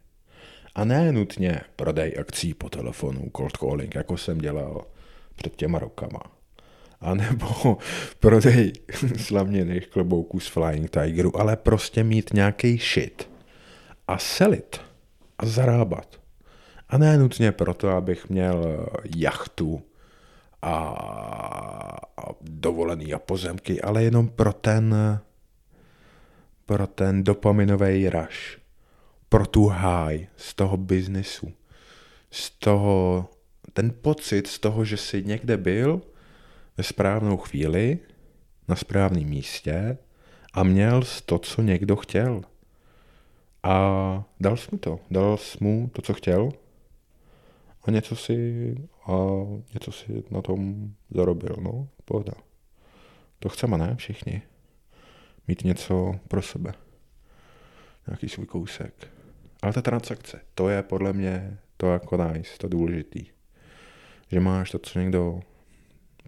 A 0.74 0.84
ne 0.84 1.12
nutně 1.12 1.60
prodej 1.76 2.14
akcí 2.20 2.54
po 2.54 2.68
telefonu, 2.68 3.30
cold 3.36 3.56
calling, 3.56 3.94
jako 3.94 4.16
jsem 4.16 4.38
dělal 4.38 4.84
před 5.36 5.56
těma 5.56 5.78
rokama. 5.78 6.20
A 7.00 7.14
nebo 7.14 7.78
prodej 8.20 8.72
slavněných 9.16 9.86
klobouků 9.86 10.40
z 10.40 10.46
Flying 10.46 10.90
Tigeru, 10.90 11.40
ale 11.40 11.56
prostě 11.56 12.04
mít 12.04 12.32
nějaký 12.32 12.76
shit 12.76 13.35
a 14.08 14.18
selit 14.18 14.80
a 15.38 15.46
zarábat. 15.46 16.20
A 16.88 16.98
ne 16.98 17.18
nutně 17.18 17.52
proto, 17.52 17.90
abych 17.90 18.28
měl 18.28 18.86
jachtu 19.16 19.82
a, 20.62 22.00
dovolený 22.40 23.14
a 23.14 23.18
pozemky, 23.18 23.82
ale 23.82 24.02
jenom 24.02 24.28
pro 24.28 24.52
ten 24.52 24.94
pro 26.66 26.86
ten 26.86 27.24
dopaminový 27.24 28.08
rush 28.08 28.58
pro 29.28 29.46
tu 29.46 29.66
high 29.66 30.26
z 30.36 30.54
toho 30.54 30.76
biznesu, 30.76 31.52
z 32.30 32.50
toho, 32.50 33.28
ten 33.72 33.92
pocit 34.02 34.46
z 34.46 34.58
toho, 34.58 34.84
že 34.84 34.96
jsi 34.96 35.22
někde 35.24 35.56
byl 35.56 36.02
ve 36.76 36.84
správnou 36.84 37.36
chvíli, 37.36 37.98
na 38.68 38.76
správném 38.76 39.24
místě 39.24 39.98
a 40.52 40.62
měl 40.62 41.02
to, 41.26 41.38
co 41.38 41.62
někdo 41.62 41.96
chtěl. 41.96 42.42
A 43.66 44.24
dal 44.40 44.56
jsi 44.56 44.68
mu 44.72 44.78
to, 44.78 45.00
dal 45.10 45.36
jsi 45.36 45.58
mu 45.60 45.90
to, 45.92 46.02
co 46.02 46.14
chtěl 46.14 46.52
a 47.84 47.90
něco 47.90 48.16
si, 48.16 48.74
a 49.06 49.12
něco 49.74 49.92
si 49.92 50.24
na 50.30 50.42
tom 50.42 50.90
zarobil, 51.10 51.56
no, 51.60 51.88
pohoda. 52.04 52.32
To 53.38 53.48
chceme, 53.48 53.78
ne, 53.78 53.96
všichni. 53.96 54.42
Mít 55.48 55.64
něco 55.64 56.14
pro 56.28 56.42
sebe. 56.42 56.72
Nějaký 58.06 58.28
svůj 58.28 58.46
kousek. 58.46 59.08
Ale 59.62 59.72
ta 59.72 59.82
transakce, 59.82 60.40
to 60.54 60.68
je 60.68 60.82
podle 60.82 61.12
mě 61.12 61.58
to 61.76 61.92
jako 61.92 62.16
nice, 62.16 62.58
to 62.58 62.68
důležitý. 62.68 63.26
Že 64.32 64.40
máš 64.40 64.70
to, 64.70 64.78
co 64.78 64.98
někdo 64.98 65.40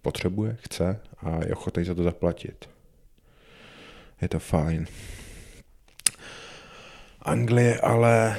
potřebuje, 0.03 0.57
chce 0.61 1.01
a 1.19 1.45
je 1.45 1.53
ochotný 1.53 1.85
za 1.85 1.95
to 1.95 2.03
zaplatit. 2.03 2.71
Je 4.23 4.29
to 4.29 4.39
fajn. 4.39 4.87
Anglie, 7.29 7.81
ale 7.81 8.37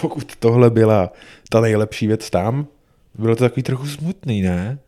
pokud 0.00 0.36
tohle 0.36 0.70
byla 0.70 1.12
ta 1.50 1.60
nejlepší 1.60 2.06
věc 2.06 2.30
tam, 2.30 2.66
bylo 3.14 3.36
to 3.36 3.44
takový 3.44 3.62
trochu 3.62 3.86
smutný, 3.86 4.42
ne? 4.42 4.78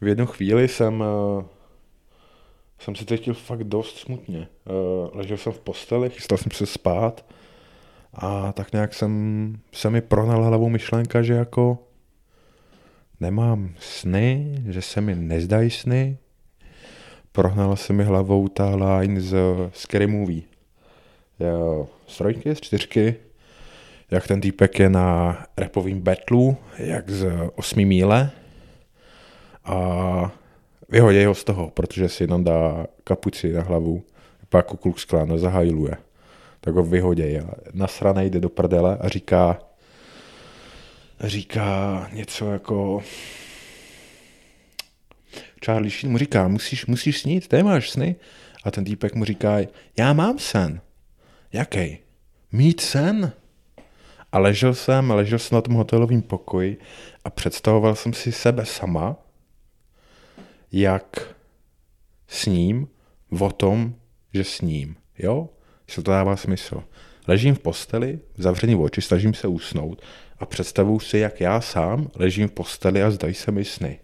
V 0.00 0.06
jednu 0.06 0.26
chvíli 0.26 0.68
jsem 0.68 1.00
uh, 1.00 1.44
jsem 2.78 2.94
se 2.94 3.04
cítil 3.04 3.34
fakt 3.34 3.64
dost 3.64 3.98
smutně. 3.98 4.48
Uh, 4.64 5.08
ležel 5.12 5.36
jsem 5.36 5.52
v 5.52 5.60
posteli, 5.60 6.10
chystal 6.10 6.38
jsem 6.38 6.52
se 6.52 6.66
spát 6.66 7.24
a 8.14 8.52
tak 8.52 8.72
nějak 8.72 8.94
jsem, 8.94 9.60
se 9.72 9.90
mi 9.90 10.00
pronala 10.00 10.46
hlavou 10.46 10.68
myšlenka, 10.68 11.22
že 11.22 11.32
jako 11.34 11.78
nemám 13.20 13.74
sny, 13.78 14.62
že 14.68 14.82
se 14.82 15.00
mi 15.00 15.14
nezdají 15.14 15.70
sny. 15.70 16.18
Prohnala 17.32 17.76
se 17.76 17.92
mi 17.92 18.04
hlavou 18.04 18.48
ta 18.48 18.74
line 18.74 19.20
z 19.20 19.36
Scary 19.72 20.06
Movie. 20.06 20.42
Z 22.06 22.16
trojky, 22.18 22.54
z 22.54 22.60
čtyřky, 22.60 23.14
jak 24.10 24.26
ten 24.26 24.40
týpek 24.40 24.78
je 24.78 24.90
na 24.90 25.38
repovým 25.56 26.00
betlu, 26.00 26.56
jak 26.78 27.10
z 27.10 27.26
osmi 27.54 27.84
míle 27.84 28.30
a 29.64 30.32
vyhodí 30.88 31.24
ho 31.24 31.34
z 31.34 31.44
toho, 31.44 31.70
protože 31.70 32.08
si 32.08 32.22
jenom 32.22 32.44
dá 32.44 32.86
kapuci 33.04 33.52
na 33.52 33.62
hlavu, 33.62 34.02
pak 34.48 34.66
Klux 34.66 35.04
Klan 35.04 35.38
zahajluje. 35.38 35.94
Tak 36.60 36.74
ho 36.74 36.82
vyhodí 36.82 37.38
a 37.38 37.50
nasranej 37.72 38.30
jde 38.30 38.40
do 38.40 38.48
prdele 38.48 38.98
a 39.00 39.08
říká, 39.08 39.58
říká 41.20 42.08
něco 42.12 42.52
jako 42.52 43.02
Charlie 45.64 45.90
Sheen 45.90 46.12
mu 46.12 46.18
říká, 46.18 46.48
musíš, 46.48 46.86
musíš 46.86 47.20
snít, 47.20 47.48
ty 47.48 47.62
máš 47.62 47.90
sny. 47.90 48.16
A 48.64 48.70
ten 48.70 48.84
týpek 48.84 49.14
mu 49.14 49.24
říká, 49.24 49.58
já 49.98 50.12
mám 50.12 50.38
sen. 50.38 50.80
Jaký? 51.52 51.98
Mít 52.52 52.80
sen? 52.80 53.32
A 54.32 54.38
ležel 54.38 54.74
jsem, 54.74 55.10
ležel 55.10 55.38
jsem 55.38 55.56
na 55.56 55.62
tom 55.62 55.74
hotelovém 55.74 56.22
pokoji 56.22 56.78
a 57.24 57.30
představoval 57.30 57.94
jsem 57.94 58.12
si 58.12 58.32
sebe 58.32 58.66
sama, 58.66 59.16
jak 60.72 61.34
sním 62.26 62.88
o 63.40 63.50
tom, 63.50 63.94
že 64.34 64.44
sním. 64.44 64.96
Jo? 65.18 65.48
Jestli 65.88 66.02
to 66.02 66.10
dává 66.10 66.36
smysl. 66.36 66.82
Ležím 67.28 67.54
v 67.54 67.58
posteli, 67.58 68.18
zavřený 68.36 68.76
oči, 68.76 69.02
snažím 69.02 69.34
se 69.34 69.48
usnout 69.48 70.02
a 70.38 70.46
představuju 70.46 71.00
si, 71.00 71.18
jak 71.18 71.40
já 71.40 71.60
sám 71.60 72.10
ležím 72.14 72.48
v 72.48 72.52
posteli 72.52 73.02
a 73.02 73.10
zdají 73.10 73.34
se 73.34 73.52
mi 73.52 73.64
sny. 73.64 74.00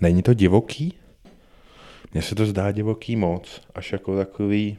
Není 0.00 0.22
to 0.22 0.34
divoký? 0.34 0.98
Mně 2.16 2.22
se 2.22 2.34
to 2.34 2.46
zdá 2.46 2.72
divoký 2.72 3.16
moc, 3.16 3.60
až 3.74 3.92
jako 3.92 4.16
takový, 4.16 4.78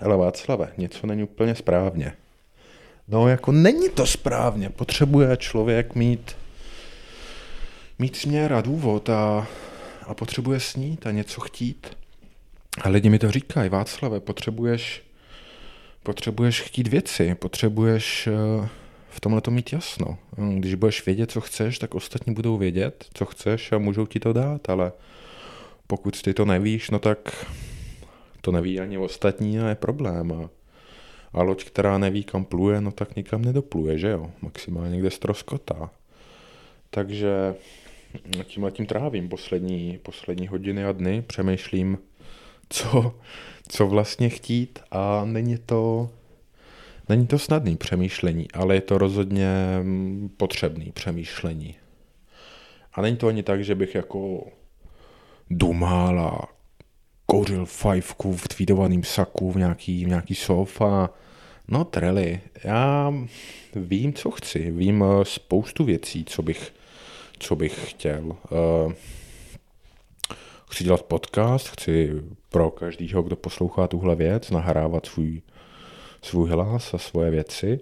ale 0.00 0.16
Václave, 0.16 0.72
něco 0.78 1.06
není 1.06 1.22
úplně 1.22 1.54
správně. 1.54 2.12
No 3.08 3.28
jako 3.28 3.52
není 3.52 3.88
to 3.88 4.06
správně, 4.06 4.70
potřebuje 4.70 5.36
člověk 5.36 5.94
mít, 5.94 6.36
mít 7.98 8.16
směr 8.16 8.52
a 8.52 8.60
důvod 8.60 9.08
a 9.08 9.46
a 10.02 10.14
potřebuje 10.14 10.60
snít 10.60 11.06
a 11.06 11.10
něco 11.10 11.40
chtít. 11.40 11.96
A 12.82 12.88
lidi 12.88 13.10
mi 13.10 13.18
to 13.18 13.30
říkají, 13.30 13.68
Václave, 13.68 14.20
potřebuješ, 14.20 15.02
potřebuješ 16.02 16.60
chtít 16.60 16.88
věci, 16.88 17.34
potřebuješ 17.34 18.26
eh, 18.26 18.68
v 19.10 19.20
tomhle 19.20 19.40
to 19.40 19.50
mít 19.50 19.72
jasno. 19.72 20.18
Když 20.58 20.74
budeš 20.74 21.06
vědět, 21.06 21.30
co 21.30 21.40
chceš, 21.40 21.78
tak 21.78 21.94
ostatní 21.94 22.34
budou 22.34 22.56
vědět, 22.56 23.06
co 23.14 23.24
chceš 23.24 23.72
a 23.72 23.78
můžou 23.78 24.06
ti 24.06 24.20
to 24.20 24.32
dát, 24.32 24.70
ale 24.70 24.92
pokud 25.88 26.22
ty 26.22 26.34
to 26.34 26.44
nevíš, 26.44 26.90
no 26.90 26.98
tak 26.98 27.46
to 28.40 28.52
neví 28.52 28.80
ani 28.80 28.98
ostatní 28.98 29.60
a 29.60 29.68
je 29.68 29.74
problém. 29.74 30.48
A, 31.32 31.42
loď, 31.42 31.64
která 31.64 31.98
neví, 31.98 32.24
kam 32.24 32.44
pluje, 32.44 32.80
no 32.80 32.92
tak 32.92 33.16
nikam 33.16 33.42
nedopluje, 33.42 33.98
že 33.98 34.08
jo? 34.08 34.30
Maximálně 34.42 34.90
někde 34.90 35.10
stroskotá. 35.10 35.90
Takže 36.90 37.54
tím 38.44 38.70
tím 38.70 38.86
trávím 38.86 39.28
poslední, 39.28 39.98
poslední 40.02 40.48
hodiny 40.48 40.84
a 40.84 40.92
dny, 40.92 41.22
přemýšlím, 41.22 41.98
co, 42.68 43.14
co 43.68 43.86
vlastně 43.86 44.28
chtít 44.28 44.78
a 44.90 45.24
není 45.24 45.58
to, 45.58 46.10
Není 47.08 47.26
to 47.26 47.38
snadný 47.38 47.76
přemýšlení, 47.76 48.50
ale 48.52 48.74
je 48.74 48.80
to 48.80 48.98
rozhodně 48.98 49.48
potřebný 50.36 50.92
přemýšlení. 50.92 51.74
A 52.94 53.02
není 53.02 53.16
to 53.16 53.28
ani 53.28 53.42
tak, 53.42 53.64
že 53.64 53.74
bych 53.74 53.94
jako 53.94 54.46
dumal 55.50 56.20
a 56.20 56.48
kouřil 57.26 57.66
fajfku 57.66 58.36
v 58.36 58.48
tweetovaném 58.48 59.02
saku 59.02 59.52
v 59.52 59.56
nějaký, 59.56 60.04
v 60.04 60.08
nějaký 60.08 60.34
sofa. 60.34 61.10
No 61.68 61.84
trely, 61.84 62.40
já 62.64 63.14
vím, 63.74 64.12
co 64.12 64.30
chci, 64.30 64.70
vím 64.70 65.04
eh, 65.04 65.24
spoustu 65.24 65.84
věcí, 65.84 66.24
co 66.24 66.42
bych, 66.42 66.74
co 67.38 67.56
bych 67.56 67.90
chtěl. 67.90 68.24
Uh, 68.24 68.92
chci 70.70 70.84
dělat 70.84 71.02
podcast, 71.02 71.68
chci 71.68 72.22
pro 72.48 72.70
každýho, 72.70 73.22
kdo 73.22 73.36
poslouchá 73.36 73.86
tuhle 73.86 74.16
věc, 74.16 74.50
nahrávat 74.50 75.06
svůj, 75.06 75.42
svůj 76.22 76.50
hlas 76.50 76.94
a 76.94 76.98
svoje 76.98 77.30
věci. 77.30 77.80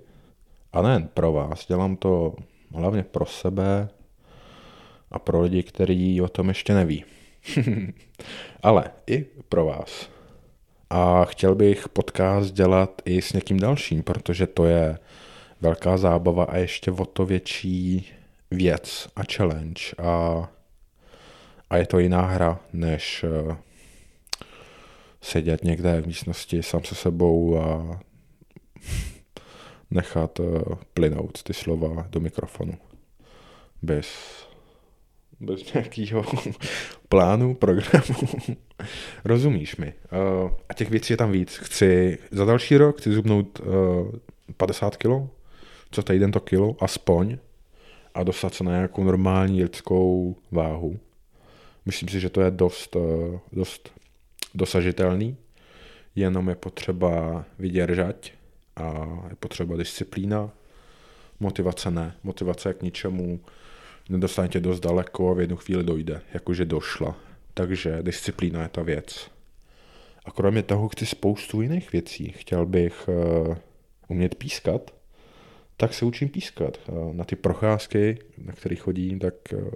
A 0.73 0.82
nejen 0.82 1.08
pro 1.14 1.32
vás, 1.32 1.66
dělám 1.66 1.96
to 1.96 2.35
hlavně 2.75 3.02
pro 3.02 3.26
sebe 3.26 3.88
a 5.11 5.18
pro 5.18 5.40
lidi, 5.40 5.62
kteří 5.62 6.20
o 6.20 6.28
tom 6.28 6.49
ještě 6.49 6.75
neví. 6.75 7.04
Ale 8.62 8.84
i 9.06 9.26
pro 9.48 9.66
vás. 9.66 10.10
A 10.90 11.24
chtěl 11.24 11.54
bych 11.54 11.88
podcast 11.88 12.54
dělat 12.54 13.02
i 13.04 13.22
s 13.22 13.32
někým 13.32 13.60
dalším, 13.60 14.02
protože 14.02 14.46
to 14.46 14.64
je 14.64 14.98
velká 15.60 15.96
zábava 15.96 16.44
a 16.44 16.56
ještě 16.56 16.90
o 16.90 17.04
to 17.04 17.26
větší 17.26 18.08
věc 18.50 19.08
a 19.16 19.20
challenge. 19.32 19.82
A, 19.98 20.48
a 21.70 21.76
je 21.76 21.86
to 21.86 21.98
jiná 21.98 22.20
hra, 22.20 22.60
než 22.72 23.24
uh, 23.24 23.56
sedět 25.20 25.64
někde 25.64 26.02
v 26.02 26.06
místnosti 26.06 26.62
sám 26.62 26.84
se 26.84 26.94
sebou 26.94 27.58
a 27.58 28.00
nechat 29.90 30.40
uh, 30.40 30.62
plynout 30.94 31.42
ty 31.42 31.54
slova 31.54 32.06
do 32.10 32.20
mikrofonu. 32.20 32.74
Bez 33.82 34.06
bez 35.40 35.72
nějakého 35.72 36.24
plánu, 37.08 37.54
programu. 37.54 38.28
Rozumíš 39.25 39.76
mi. 39.76 39.92
Uh, 40.42 40.50
a 40.68 40.75
těch 40.75 40.90
věcí 40.90 41.12
je 41.12 41.16
tam 41.16 41.32
víc. 41.32 41.56
Chci 41.56 42.18
za 42.30 42.44
další 42.44 42.76
rok 42.76 42.98
chci 42.98 43.12
zubnout 43.12 43.60
uh, 43.60 43.66
50 44.56 44.96
kilo, 44.96 45.28
co 45.90 46.02
týden 46.02 46.32
to 46.32 46.40
kilo, 46.40 46.76
aspoň, 46.80 47.38
a 48.14 48.22
dostat 48.22 48.54
se 48.54 48.64
na 48.64 48.70
nějakou 48.70 49.04
normální 49.04 49.62
lidskou 49.62 50.36
váhu. 50.50 50.98
Myslím 51.86 52.08
si, 52.08 52.20
že 52.20 52.30
to 52.30 52.40
je 52.40 52.50
dost, 52.50 52.96
uh, 52.96 53.38
dost 53.52 53.90
dosažitelný, 54.54 55.36
jenom 56.14 56.48
je 56.48 56.54
potřeba 56.54 57.44
vydržet 57.58 58.30
a 58.76 59.08
je 59.28 59.36
potřeba 59.36 59.76
disciplína. 59.76 60.50
Motivace 61.40 61.90
ne. 61.90 62.14
Motivace 62.25 62.68
je 62.68 62.75
k 62.75 62.82
ničemu 62.82 63.40
nedostanete 64.08 64.60
dost 64.60 64.80
daleko 64.80 65.30
a 65.30 65.34
v 65.34 65.40
jednu 65.40 65.56
chvíli 65.56 65.84
dojde, 65.84 66.20
jakože 66.34 66.64
došla. 66.64 67.16
Takže 67.54 67.98
disciplína 68.02 68.62
je 68.62 68.68
ta 68.68 68.82
věc. 68.82 69.30
A 70.25 70.30
kromě 70.30 70.62
toho 70.62 70.88
chci 70.88 71.06
spoustu 71.06 71.62
jiných 71.62 71.92
věcí. 71.92 72.32
Chtěl 72.36 72.66
bych 72.66 73.08
uh, 73.08 73.56
umět 74.08 74.34
pískat, 74.34 74.94
tak 75.76 75.94
se 75.94 76.04
učím 76.04 76.28
pískat. 76.28 76.78
Uh, 76.88 77.14
na 77.14 77.25
ty 77.25 77.36
procházky, 77.36 78.18
na 78.38 78.52
které 78.52 78.76
chodím, 78.76 79.18
tak 79.18 79.34
uh, 79.52 79.70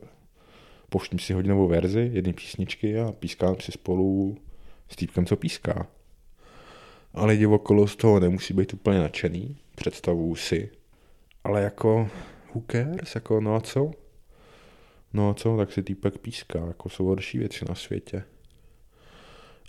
pouštím 0.89 1.19
si 1.19 1.33
hodinovou 1.33 1.69
verzi, 1.69 2.11
jedné 2.13 2.33
písničky 2.33 2.99
a 2.99 3.13
pískám 3.13 3.57
si 3.61 3.73
spolu 3.73 4.37
s 4.89 4.97
týpkem, 4.97 5.27
co 5.27 5.37
píská. 5.37 5.87
A 7.15 7.27
lidi 7.27 7.47
okolo 7.47 7.87
z 7.87 7.97
toho 7.97 8.21
nemusí 8.21 8.55
být 8.55 8.75
úplně 8.75 8.99
nadšený, 8.99 9.57
představuju 9.75 10.35
si. 10.35 10.71
Ale 11.45 11.63
jako, 11.63 12.09
who 12.55 12.63
cares, 12.73 13.15
jako 13.15 13.41
no 13.41 13.55
a 13.55 13.61
co? 13.61 13.91
No 15.13 15.31
a 15.31 15.35
co, 15.35 15.57
tak 15.57 15.73
si 15.73 15.83
týpek 15.83 16.19
píská, 16.19 16.59
jako 16.59 16.89
jsou 16.89 17.05
horší 17.05 17.39
věci 17.39 17.65
na 17.69 17.75
světě. 17.75 18.25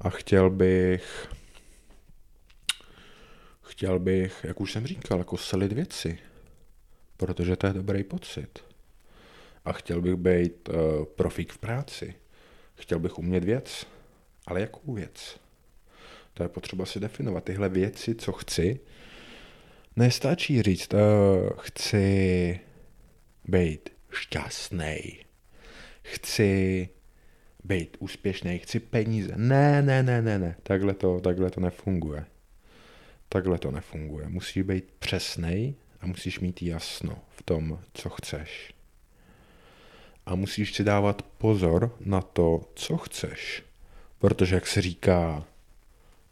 A 0.01 0.09
chtěl 0.09 0.49
bych, 0.49 1.27
chtěl 3.61 3.99
bych, 3.99 4.43
jak 4.43 4.61
už 4.61 4.71
jsem 4.71 4.87
říkal, 4.87 5.17
jako 5.17 5.37
selit 5.37 5.71
věci, 5.71 6.19
protože 7.17 7.55
to 7.55 7.67
je 7.67 7.73
dobrý 7.73 8.03
pocit. 8.03 8.59
A 9.65 9.73
chtěl 9.73 10.01
bych 10.01 10.15
být 10.15 10.69
uh, 10.69 11.05
profík 11.05 11.53
v 11.53 11.57
práci. 11.57 12.15
Chtěl 12.75 12.99
bych 12.99 13.17
umět 13.17 13.43
věc, 13.43 13.87
ale 14.47 14.61
jakou 14.61 14.93
věc? 14.93 15.39
To 16.33 16.43
je 16.43 16.49
potřeba 16.49 16.85
si 16.85 16.99
definovat. 16.99 17.43
Tyhle 17.43 17.69
věci, 17.69 18.15
co 18.15 18.31
chci, 18.31 18.79
nestačí 19.95 20.61
říct, 20.61 20.93
uh, 20.93 20.99
chci 21.57 22.59
být 23.45 23.89
šťastný 24.11 25.30
chci 26.01 26.89
být 27.63 27.97
úspěšný, 27.99 28.59
chci 28.59 28.79
peníze. 28.79 29.33
Ne, 29.35 29.81
ne, 29.81 30.03
ne, 30.03 30.21
ne, 30.21 30.39
ne. 30.39 30.55
Takhle 30.63 30.93
to, 30.93 31.19
takhle 31.19 31.51
to 31.51 31.59
nefunguje. 31.61 32.25
Takhle 33.29 33.57
to 33.57 33.71
nefunguje. 33.71 34.27
Musíš 34.29 34.63
být 34.63 34.83
přesný 34.99 35.75
a 36.01 36.05
musíš 36.05 36.39
mít 36.39 36.61
jasno 36.61 37.17
v 37.29 37.43
tom, 37.43 37.79
co 37.93 38.09
chceš. 38.09 38.73
A 40.25 40.35
musíš 40.35 40.73
si 40.73 40.83
dávat 40.83 41.21
pozor 41.21 41.95
na 41.99 42.21
to, 42.21 42.61
co 42.75 42.97
chceš. 42.97 43.63
Protože, 44.19 44.55
jak 44.55 44.67
se 44.67 44.81
říká, 44.81 45.45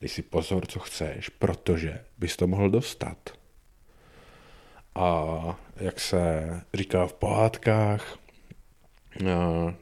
dej 0.01 0.09
si 0.09 0.21
pozor, 0.21 0.65
co 0.65 0.79
chceš, 0.79 1.29
protože 1.29 2.03
bys 2.17 2.37
to 2.37 2.47
mohl 2.47 2.69
dostat. 2.69 3.29
A 4.95 5.59
jak 5.75 5.99
se 5.99 6.49
říká 6.73 7.07
v 7.07 7.13
pohádkách, 7.13 8.19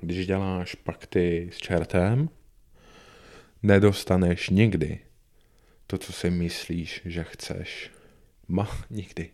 když 0.01 0.27
děláš 0.27 0.75
pakty 0.75 1.49
s 1.51 1.57
čertem, 1.57 2.29
nedostaneš 3.63 4.49
nikdy 4.49 4.99
to, 5.87 5.97
co 5.97 6.13
si 6.13 6.29
myslíš, 6.29 7.01
že 7.05 7.23
chceš. 7.23 7.91
Ma, 8.47 8.67
nikdy. 8.89 9.29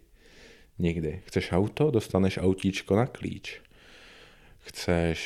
Nikdy. 0.80 1.22
Chceš 1.26 1.52
auto, 1.52 1.92
dostaneš 1.92 2.38
autíčko 2.38 2.96
na 2.96 3.06
klíč. 3.06 3.62
Chceš, 4.60 5.20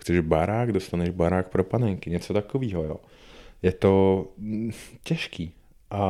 chceš 0.00 0.20
barák, 0.20 0.72
dostaneš 0.72 1.10
barák 1.10 1.48
pro 1.48 1.64
panenky. 1.64 2.10
Něco 2.10 2.34
takového, 2.34 2.84
jo. 2.84 2.96
Je 3.62 3.72
to 3.72 4.24
mm, 4.38 4.70
těžký. 5.02 5.52
A 5.90 6.02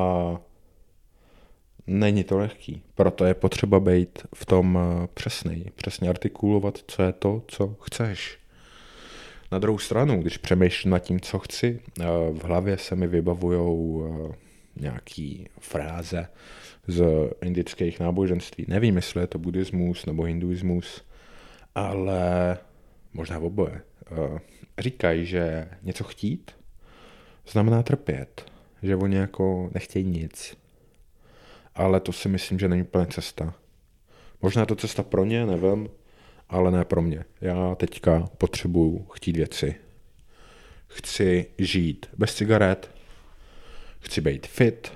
Není 1.86 2.24
to 2.24 2.38
lehký, 2.38 2.82
proto 2.94 3.24
je 3.24 3.34
potřeba 3.34 3.80
být 3.80 4.26
v 4.34 4.46
tom 4.46 4.78
eh, 4.78 5.08
přesný, 5.14 5.66
přesně 5.76 6.08
artikulovat, 6.08 6.78
co 6.86 7.02
je 7.02 7.12
to, 7.12 7.42
co 7.48 7.76
chceš. 7.82 8.38
Na 9.52 9.58
druhou 9.58 9.78
stranu, 9.78 10.20
když 10.20 10.38
přemýšlím 10.38 10.90
nad 10.90 10.98
tím, 10.98 11.20
co 11.20 11.38
chci, 11.38 11.80
eh, 12.00 12.04
v 12.32 12.44
hlavě 12.44 12.78
se 12.78 12.96
mi 12.96 13.06
vybavují 13.06 14.02
eh, 14.02 14.34
nějaký 14.76 15.48
fráze 15.58 16.28
z 16.86 17.04
indických 17.42 18.00
náboženství. 18.00 18.64
Nevím, 18.68 18.96
jestli 18.96 19.20
je 19.20 19.26
to 19.26 19.38
buddhismus 19.38 20.06
nebo 20.06 20.22
hinduismus, 20.22 21.04
ale 21.74 22.58
možná 23.14 23.38
oboje. 23.38 23.80
Říkají, 24.78 25.26
že 25.26 25.68
něco 25.82 26.04
chtít 26.04 26.50
znamená 27.48 27.82
trpět, 27.82 28.52
že 28.82 28.96
oni 28.96 29.16
jako 29.16 29.70
nechtějí 29.74 30.04
nic, 30.04 30.56
ale 31.76 32.00
to 32.00 32.12
si 32.12 32.28
myslím, 32.28 32.58
že 32.58 32.68
není 32.68 32.82
úplně 32.82 33.06
cesta. 33.06 33.54
Možná 34.42 34.62
je 34.62 34.66
to 34.66 34.76
cesta 34.76 35.02
pro 35.02 35.24
ně, 35.24 35.46
nevím, 35.46 35.88
ale 36.48 36.70
ne 36.70 36.84
pro 36.84 37.02
mě. 37.02 37.24
Já 37.40 37.74
teďka 37.74 38.28
potřebuju 38.38 39.06
chtít 39.12 39.36
věci. 39.36 39.74
Chci 40.88 41.46
žít 41.58 42.06
bez 42.18 42.34
cigaret, 42.34 42.90
chci 44.00 44.20
být 44.20 44.46
fit, 44.46 44.92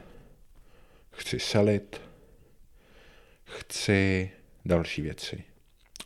chci 1.13 1.41
selit, 1.41 2.01
chci 3.45 4.31
další 4.65 5.03
věci. 5.03 5.45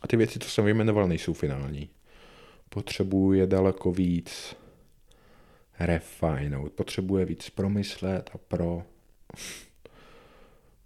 A 0.01 0.07
ty 0.07 0.17
věci, 0.17 0.39
co 0.39 0.49
jsem 0.49 0.65
vyjmenoval, 0.65 1.07
nejsou 1.07 1.33
finální. 1.33 1.89
Potřebuji 2.69 3.33
je 3.33 3.47
daleko 3.47 3.91
víc 3.91 4.55
refinout, 5.79 6.73
potřebuje 6.73 7.25
víc 7.25 7.49
promyslet 7.49 8.29
a 8.33 8.37
pro 8.37 8.83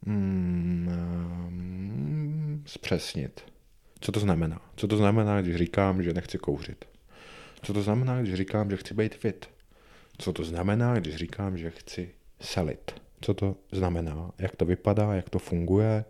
mm, 0.06 0.90
zpřesnit. 2.66 3.42
Co 4.00 4.12
to 4.12 4.20
znamená? 4.20 4.62
Co 4.76 4.88
to 4.88 4.98
znamená, 4.98 5.42
když 5.42 5.56
říkám, 5.56 6.04
že 6.04 6.14
nechci 6.14 6.38
kouřit? 6.38 6.86
Co 7.62 7.74
to 7.74 7.82
znamená, 7.82 8.22
když 8.22 8.34
říkám, 8.34 8.70
že 8.70 8.78
chci 8.78 8.94
být 8.94 9.16
fit? 9.16 9.50
Co 10.18 10.34
to 10.34 10.44
znamená, 10.44 11.00
když 11.00 11.16
říkám, 11.16 11.58
že 11.58 11.70
chci 11.70 12.12
selit? 12.42 13.02
Co 13.22 13.34
to 13.34 13.56
znamená? 13.72 14.32
Jak 14.38 14.56
to 14.56 14.66
vypadá? 14.66 15.14
Jak 15.14 15.30
to 15.30 15.40
funguje? 15.40 16.06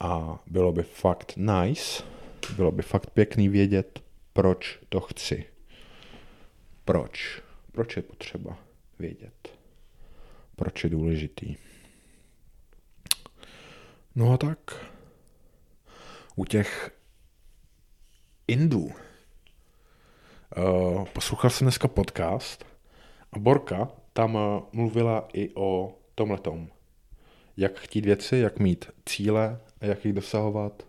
A 0.00 0.42
bylo 0.46 0.72
by 0.72 0.82
fakt 0.82 1.32
nice, 1.36 2.02
bylo 2.56 2.72
by 2.72 2.82
fakt 2.82 3.10
pěkný 3.10 3.48
vědět, 3.48 4.00
proč 4.32 4.78
to 4.88 5.00
chci. 5.00 5.44
Proč? 6.84 7.42
Proč 7.72 7.96
je 7.96 8.02
potřeba 8.02 8.58
vědět? 8.98 9.58
Proč 10.56 10.84
je 10.84 10.90
důležitý? 10.90 11.56
No 14.14 14.32
a 14.32 14.36
tak. 14.36 14.86
U 16.36 16.44
těch 16.44 16.90
Indů. 18.48 18.90
Uh, 20.56 21.04
poslouchal 21.04 21.50
jsem 21.50 21.64
dneska 21.64 21.88
podcast 21.88 22.66
a 23.32 23.38
Borka 23.38 23.88
tam 24.12 24.34
uh, 24.34 24.62
mluvila 24.72 25.28
i 25.32 25.50
o 25.54 25.98
tomhletom. 26.14 26.68
Jak 27.56 27.78
chtít 27.78 28.04
věci, 28.04 28.36
jak 28.36 28.58
mít 28.58 28.90
cíle 29.06 29.60
a 29.80 29.86
jak 29.86 30.04
jich 30.04 30.14
dosahovat. 30.14 30.82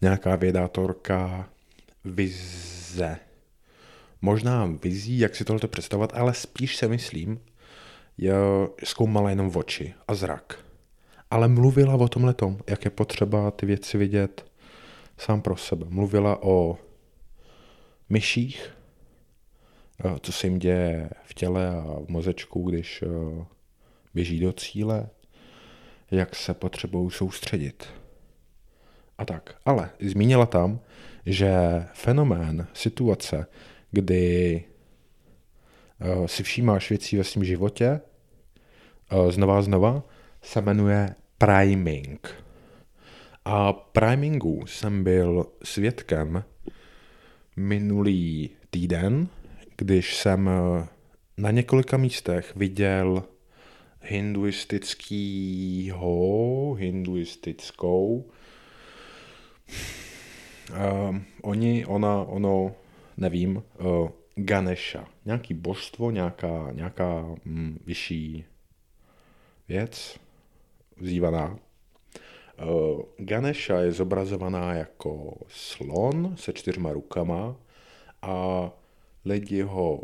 Nějaká 0.00 0.36
vědátorka, 0.36 1.48
vize. 2.04 3.18
Možná 4.20 4.66
vizí, 4.82 5.18
jak 5.18 5.36
si 5.36 5.44
tohle 5.44 5.68
představovat, 5.68 6.12
ale 6.14 6.34
spíš 6.34 6.76
se 6.76 6.88
myslím, 6.88 7.40
je, 8.18 8.34
zkoumala 8.84 9.30
jenom 9.30 9.52
oči 9.54 9.94
a 10.08 10.14
zrak. 10.14 10.64
Ale 11.32 11.48
mluvila 11.48 11.94
o 11.94 12.08
tom, 12.08 12.58
jak 12.66 12.84
je 12.84 12.90
potřeba 12.90 13.50
ty 13.50 13.66
věci 13.66 13.98
vidět 13.98 14.46
sám 15.18 15.42
pro 15.42 15.56
sebe. 15.56 15.86
Mluvila 15.88 16.42
o 16.42 16.78
myších, 18.08 18.76
eh, 20.04 20.14
co 20.20 20.32
se 20.32 20.46
jim 20.46 20.58
děje 20.58 21.10
v 21.24 21.34
těle 21.34 21.68
a 21.68 22.00
v 22.06 22.08
mozečku, 22.08 22.70
když 22.70 23.02
eh, 23.02 23.44
běží 24.14 24.40
do 24.40 24.52
cíle, 24.52 25.08
jak 26.10 26.36
se 26.36 26.54
potřebují 26.54 27.10
soustředit. 27.10 27.86
A 29.18 29.24
tak. 29.24 29.56
Ale 29.64 29.90
zmínila 30.00 30.46
tam, 30.46 30.80
že 31.26 31.52
fenomén, 31.92 32.66
situace, 32.72 33.46
kdy 33.90 34.64
uh, 36.00 36.26
si 36.26 36.42
všímáš 36.42 36.90
věcí 36.90 37.16
ve 37.16 37.24
svém 37.24 37.44
životě, 37.44 38.00
znova 39.30 39.58
a 39.58 39.62
znova, 39.62 40.02
se 40.42 40.60
jmenuje 40.60 41.14
priming. 41.42 42.22
A 43.44 43.72
primingu 43.72 44.66
jsem 44.66 45.04
byl 45.04 45.46
svědkem 45.64 46.44
minulý 47.56 48.50
týden, 48.70 49.28
když 49.76 50.16
jsem 50.16 50.46
uh, 50.46 50.52
na 51.36 51.50
několika 51.50 51.96
místech 51.96 52.56
viděl 52.56 53.24
hinduistickýho, 54.02 56.74
hinduistickou. 56.74 58.30
Uh, 60.70 61.16
oni, 61.42 61.86
ona, 61.86 62.22
ono, 62.22 62.74
nevím, 63.16 63.56
uh, 63.56 63.62
Ganesha. 64.34 65.08
Nějaký 65.24 65.54
božstvo, 65.54 66.10
nějaká, 66.10 66.68
nějaká 66.72 67.26
mm, 67.44 67.78
vyšší 67.86 68.44
věc, 69.68 70.18
vzývaná. 70.96 71.58
Uh, 72.62 73.00
Ganesha 73.18 73.80
je 73.80 73.92
zobrazovaná 73.92 74.74
jako 74.74 75.34
slon 75.48 76.36
se 76.36 76.52
čtyřma 76.52 76.92
rukama 76.92 77.56
a 78.22 78.70
lidi 79.24 79.62
ho 79.62 80.02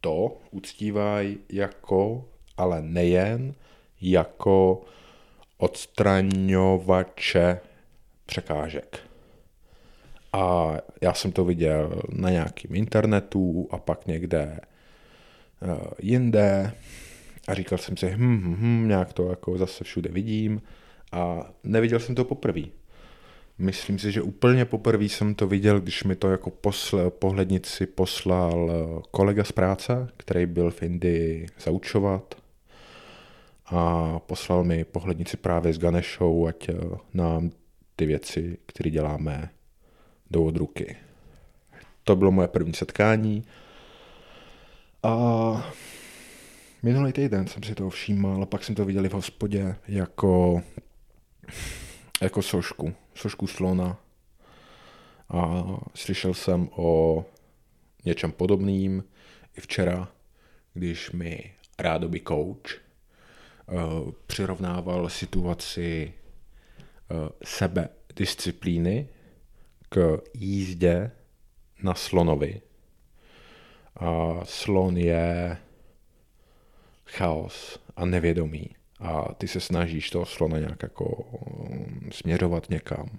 to 0.00 0.36
uctívají 0.50 1.38
jako, 1.48 2.24
ale 2.56 2.82
nejen, 2.82 3.54
jako 4.00 4.82
odstraňovače 5.58 7.60
překážek. 8.26 8.98
A 10.32 10.74
já 11.00 11.14
jsem 11.14 11.32
to 11.32 11.44
viděl 11.44 12.02
na 12.08 12.30
nějakém 12.30 12.74
internetu 12.74 13.68
a 13.70 13.78
pak 13.78 14.06
někde 14.06 14.60
uh, 15.60 15.78
jinde 15.98 16.72
a 17.48 17.54
říkal 17.54 17.78
jsem 17.78 17.96
si, 17.96 18.10
hm, 18.16 18.40
hm, 18.44 18.56
hm, 18.58 18.88
nějak 18.88 19.12
to 19.12 19.30
jako 19.30 19.58
zase 19.58 19.84
všude 19.84 20.10
vidím 20.10 20.62
a 21.12 21.50
neviděl 21.64 22.00
jsem 22.00 22.14
to 22.14 22.24
poprvé. 22.24 22.62
Myslím 23.58 23.98
si, 23.98 24.12
že 24.12 24.22
úplně 24.22 24.64
poprvé 24.64 25.04
jsem 25.04 25.34
to 25.34 25.46
viděl, 25.46 25.80
když 25.80 26.04
mi 26.04 26.16
to 26.16 26.30
jako 26.30 26.50
posle, 26.50 27.10
pohlednici 27.10 27.86
poslal 27.86 28.70
eh, 28.70 29.02
kolega 29.10 29.44
z 29.44 29.52
práce, 29.52 30.08
který 30.16 30.46
byl 30.46 30.70
v 30.70 30.82
Indii 30.82 31.46
zaučovat 31.60 32.34
a 33.66 34.18
poslal 34.18 34.64
mi 34.64 34.84
pohlednici 34.84 35.36
právě 35.36 35.72
s 35.72 35.78
Ganeshou, 35.78 36.46
ať 36.46 36.68
eh, 36.68 36.74
nám 37.14 37.50
ty 37.96 38.06
věci, 38.06 38.58
které 38.66 38.90
děláme, 38.90 39.50
jdou 40.30 40.46
od 40.46 40.56
ruky. 40.56 40.96
To 42.04 42.16
bylo 42.16 42.30
moje 42.30 42.48
první 42.48 42.74
setkání. 42.74 43.44
A 45.02 45.72
minulý 46.82 47.12
týden 47.12 47.46
jsem 47.46 47.62
si 47.62 47.74
to 47.74 47.90
všímal, 47.90 48.46
pak 48.46 48.64
jsem 48.64 48.74
to 48.74 48.84
viděl 48.84 49.08
v 49.08 49.12
hospodě 49.12 49.76
jako, 49.88 50.62
jako 52.20 52.42
sošku, 52.42 52.94
sošku 53.14 53.46
slona. 53.46 54.00
A 55.28 55.64
slyšel 55.94 56.34
jsem 56.34 56.68
o 56.72 57.24
něčem 58.04 58.32
podobným 58.32 59.04
i 59.56 59.60
včera, 59.60 60.08
když 60.74 61.10
mi 61.10 61.54
rádoby 61.78 62.20
coach 62.28 62.80
uh, 63.66 64.10
přirovnával 64.26 65.08
situaci 65.08 66.12
uh, 67.10 67.28
sebe 67.44 67.88
disciplíny 68.16 69.08
k 69.88 70.20
jízdě 70.34 71.10
na 71.82 71.94
slonovi. 71.94 72.60
A 73.96 74.40
slon 74.44 74.96
je 74.96 75.56
chaos 77.08 77.78
a 77.96 78.04
nevědomí. 78.04 78.70
A 79.00 79.34
ty 79.34 79.48
se 79.48 79.60
snažíš 79.60 80.10
toho 80.10 80.26
slona 80.26 80.58
nějak 80.58 80.82
jako 80.82 81.24
mm, 81.70 82.10
směřovat 82.12 82.70
někam. 82.70 83.18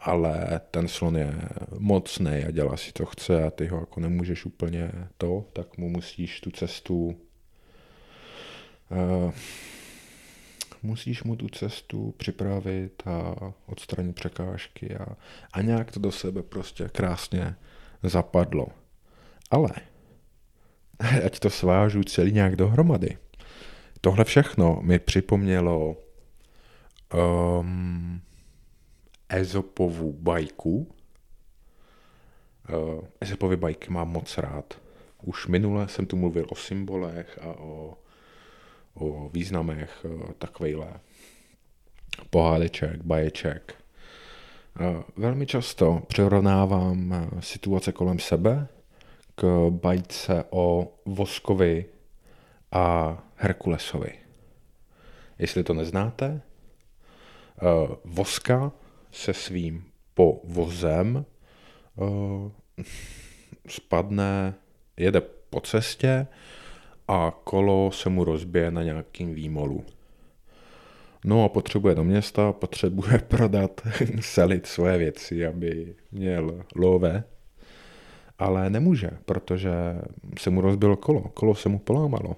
Ale 0.00 0.60
ten 0.70 0.88
slon 0.88 1.16
je 1.16 1.34
mocný 1.78 2.44
a 2.46 2.50
dělá 2.50 2.76
si, 2.76 2.92
co 2.94 3.06
chce 3.06 3.44
a 3.44 3.50
ty 3.50 3.66
ho 3.66 3.80
jako 3.80 4.00
nemůžeš 4.00 4.44
úplně 4.44 4.92
to, 5.18 5.44
tak 5.52 5.78
mu 5.78 5.88
musíš 5.88 6.40
tu 6.40 6.50
cestu 6.50 7.16
uh, 8.90 9.32
musíš 10.84 11.22
mu 11.22 11.36
tu 11.36 11.48
cestu 11.48 12.14
připravit 12.16 13.02
a 13.06 13.34
odstranit 13.66 14.14
překážky 14.14 14.96
a, 14.96 15.06
a 15.52 15.62
nějak 15.62 15.92
to 15.92 16.00
do 16.00 16.12
sebe 16.12 16.42
prostě 16.42 16.88
krásně 16.88 17.56
zapadlo. 18.02 18.66
Ale, 19.50 19.70
ať 21.26 21.38
to 21.38 21.50
svážu 21.50 22.04
celý 22.04 22.32
nějak 22.32 22.56
dohromady, 22.56 23.18
tohle 24.00 24.24
všechno 24.24 24.78
mi 24.82 24.98
připomnělo 24.98 25.96
um, 27.14 28.20
Ezopovu 29.28 30.12
bajku. 30.12 30.94
Uh, 32.68 33.04
Ezopovy 33.20 33.56
bajky 33.56 33.90
mám 33.90 34.08
moc 34.08 34.38
rád. 34.38 34.80
Už 35.22 35.46
minule 35.46 35.88
jsem 35.88 36.06
tu 36.06 36.16
mluvil 36.16 36.46
o 36.48 36.54
symbolech 36.54 37.38
a 37.42 37.46
o 37.46 37.98
o 38.94 39.28
významech 39.28 40.06
eh, 40.06 40.32
takovejhle 40.38 40.92
pohádeček, 42.30 43.02
baječek. 43.02 43.74
Eh, 44.80 45.02
velmi 45.16 45.46
často 45.46 46.02
přirovnávám 46.06 47.28
situace 47.40 47.92
kolem 47.92 48.18
sebe 48.18 48.68
k 49.34 49.70
bajce 49.70 50.44
o 50.50 50.92
Voskovi 51.04 51.84
a 52.72 53.18
Herkulesovi. 53.36 54.12
Jestli 55.38 55.64
to 55.64 55.74
neznáte, 55.74 56.40
Voska 58.04 58.72
se 59.12 59.34
svým 59.34 59.84
povozem 60.14 61.24
spadne, 63.68 64.54
jede 64.96 65.20
po 65.20 65.60
cestě 65.60 66.26
a 67.08 67.32
kolo 67.44 67.92
se 67.92 68.08
mu 68.08 68.24
rozbije 68.24 68.70
na 68.70 68.82
nějakým 68.82 69.34
výmolu. 69.34 69.84
No 71.24 71.44
a 71.44 71.48
potřebuje 71.48 71.94
do 71.94 72.04
města, 72.04 72.52
potřebuje 72.52 73.18
prodat, 73.28 73.80
selit 74.20 74.66
svoje 74.66 74.98
věci, 74.98 75.46
aby 75.46 75.94
měl 76.12 76.64
lové. 76.76 77.24
Ale 78.38 78.70
nemůže, 78.70 79.10
protože 79.24 79.72
se 80.38 80.50
mu 80.50 80.60
rozbilo 80.60 80.96
kolo, 80.96 81.20
kolo 81.20 81.54
se 81.54 81.68
mu 81.68 81.78
polámalo. 81.78 82.36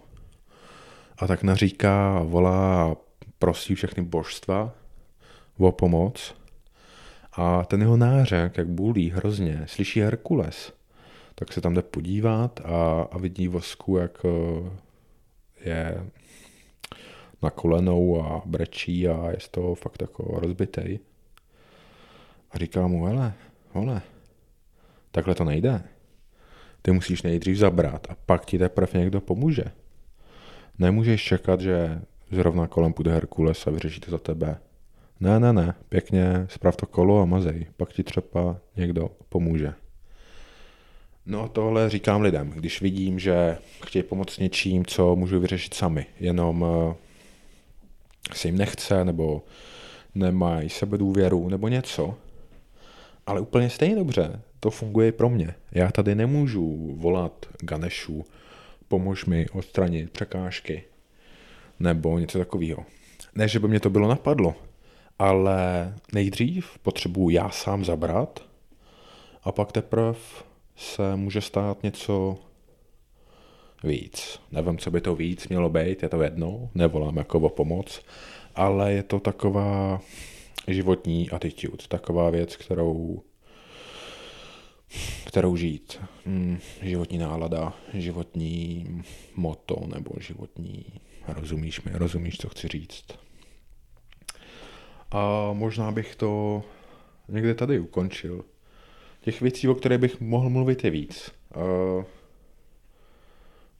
A 1.19 1.27
tak 1.27 1.43
naříká, 1.43 2.23
volá 2.23 2.97
prosí 3.39 3.75
všechny 3.75 4.03
božstva 4.03 4.73
o 5.59 5.73
pomoc. 5.73 6.35
A 7.33 7.65
ten 7.65 7.81
jeho 7.81 7.97
nářek, 7.97 8.59
jak 8.59 8.69
bulí 8.69 9.11
hrozně, 9.11 9.63
slyší 9.67 10.01
Herkules 10.01 10.77
tak 11.39 11.53
se 11.53 11.61
tam 11.61 11.75
jde 11.75 11.83
podívat 11.83 12.61
a, 12.65 13.03
a 13.11 13.19
vidí 13.19 13.49
vosku, 13.49 13.97
jak 13.97 14.25
eh, 14.25 14.71
je 15.71 16.07
na 17.43 17.51
kolenou 17.51 18.23
a 18.23 18.43
brečí 18.45 19.09
a 19.09 19.31
je 19.31 19.41
z 19.41 19.49
toho 19.49 19.75
fakt 19.75 20.03
jako 20.03 20.41
rozbitej. 20.41 20.99
A 22.51 22.59
říká 22.59 22.87
mu, 22.87 23.05
hele, 23.05 23.33
hole, 23.73 24.03
takhle 25.17 25.35
to 25.35 25.45
nejde. 25.45 25.83
Ty 26.83 26.93
musíš 26.93 27.23
nejdřív 27.23 27.57
zabrat 27.57 28.07
a 28.11 28.17
pak 28.27 28.47
ti 28.47 28.59
teprve 28.59 29.01
někdo 29.01 29.21
pomůže. 29.21 29.65
Nemůžeš 30.79 31.25
čekat, 31.25 31.61
že 31.61 32.03
zrovna 32.31 32.67
kolem 32.67 32.93
půjde 32.93 33.13
Herkules 33.13 33.67
a 33.67 33.71
vyřeší 33.71 34.01
to 34.01 34.11
za 34.11 34.19
tebe. 34.19 34.59
Ne, 35.21 35.41
ne, 35.41 35.53
ne, 35.53 35.75
pěkně 35.89 36.47
sprav 36.51 36.77
to 36.77 36.87
kolo 36.87 37.23
a 37.23 37.25
mazej, 37.25 37.67
pak 37.77 37.93
ti 37.93 38.03
třeba 38.03 38.57
někdo 38.77 39.11
pomůže. 39.29 39.75
No 41.27 41.49
tohle 41.49 41.91
říkám 41.91 42.21
lidem, 42.21 42.51
když 42.51 42.81
vidím, 42.81 43.19
že 43.19 43.59
chtějí 43.87 44.03
pomoct 44.03 44.39
něčím, 44.39 44.87
co 44.87 45.17
můžu 45.17 45.41
vyřešit 45.41 45.75
sami, 45.75 46.07
jenom 46.21 46.63
uh, 46.63 46.95
se 48.33 48.49
jim 48.49 48.59
nechce, 48.59 49.05
nebo 49.05 49.43
nemají 50.15 50.69
sebedůvěru, 50.69 51.49
nebo 51.49 51.69
něco. 51.69 52.15
Ale 53.27 53.41
úplně 53.41 53.71
stejně 53.71 53.97
dobře 53.97 54.41
to 54.61 54.71
funguje 54.71 55.13
pro 55.13 55.29
mě. 55.29 55.55
Já 55.73 55.91
tady 55.91 56.15
nemůžu 56.15 56.95
volat 56.97 57.47
Ganešu, 57.61 58.25
pomož 58.89 59.25
mi 59.25 59.49
odstranit 59.49 60.11
překážky, 60.11 60.85
nebo 61.81 62.19
něco 62.19 62.39
takového. 62.39 62.85
Ne, 63.35 63.49
že 63.49 63.59
by 63.59 63.69
mě 63.69 63.81
to 63.81 63.91
bylo 63.91 64.09
napadlo, 64.09 64.55
ale 65.19 65.95
nejdřív 66.13 66.79
potřebuji 66.83 67.31
já 67.31 67.51
sám 67.51 67.85
zabrat 67.85 68.45
a 69.43 69.53
pak 69.53 69.73
teprve 69.73 70.15
se 70.77 71.17
může 71.17 71.41
stát 71.41 71.83
něco 71.83 72.39
víc. 73.85 74.41
Nevím, 74.53 74.79
co 74.79 74.91
by 74.91 75.01
to 75.01 75.17
víc 75.17 75.49
mělo 75.49 75.69
být, 75.69 76.03
je 76.03 76.09
to 76.09 76.23
jedno, 76.23 76.71
nevolám 76.75 77.17
jako 77.17 77.39
o 77.39 77.49
pomoc, 77.49 78.03
ale 78.55 78.93
je 78.93 79.03
to 79.03 79.21
taková 79.21 80.01
životní 80.69 81.31
attitude, 81.31 81.85
taková 81.89 82.31
věc, 82.31 82.57
kterou 82.57 83.23
kterou 85.25 85.57
žít. 85.57 86.01
Hmm, 86.27 86.59
životní 86.83 87.19
nálada, 87.19 87.73
životní 87.95 88.87
moto 89.35 89.87
nebo 89.87 90.11
životní... 90.21 90.85
Rozumíš 91.29 91.83
mi, 91.83 91.91
rozumíš, 91.95 92.39
co 92.39 92.49
chci 92.49 92.69
říct. 92.69 93.05
A 95.11 95.53
možná 95.53 95.93
bych 95.93 96.17
to 96.17 96.63
někde 97.29 97.55
tady 97.55 97.79
ukončil. 97.79 98.45
Těch 99.21 99.41
věcí, 99.41 99.69
o 99.69 99.75
které 99.75 99.99
bych 99.99 100.21
mohl 100.21 100.51
mluvit, 100.51 100.85
je 100.85 100.91
víc. 100.91 101.31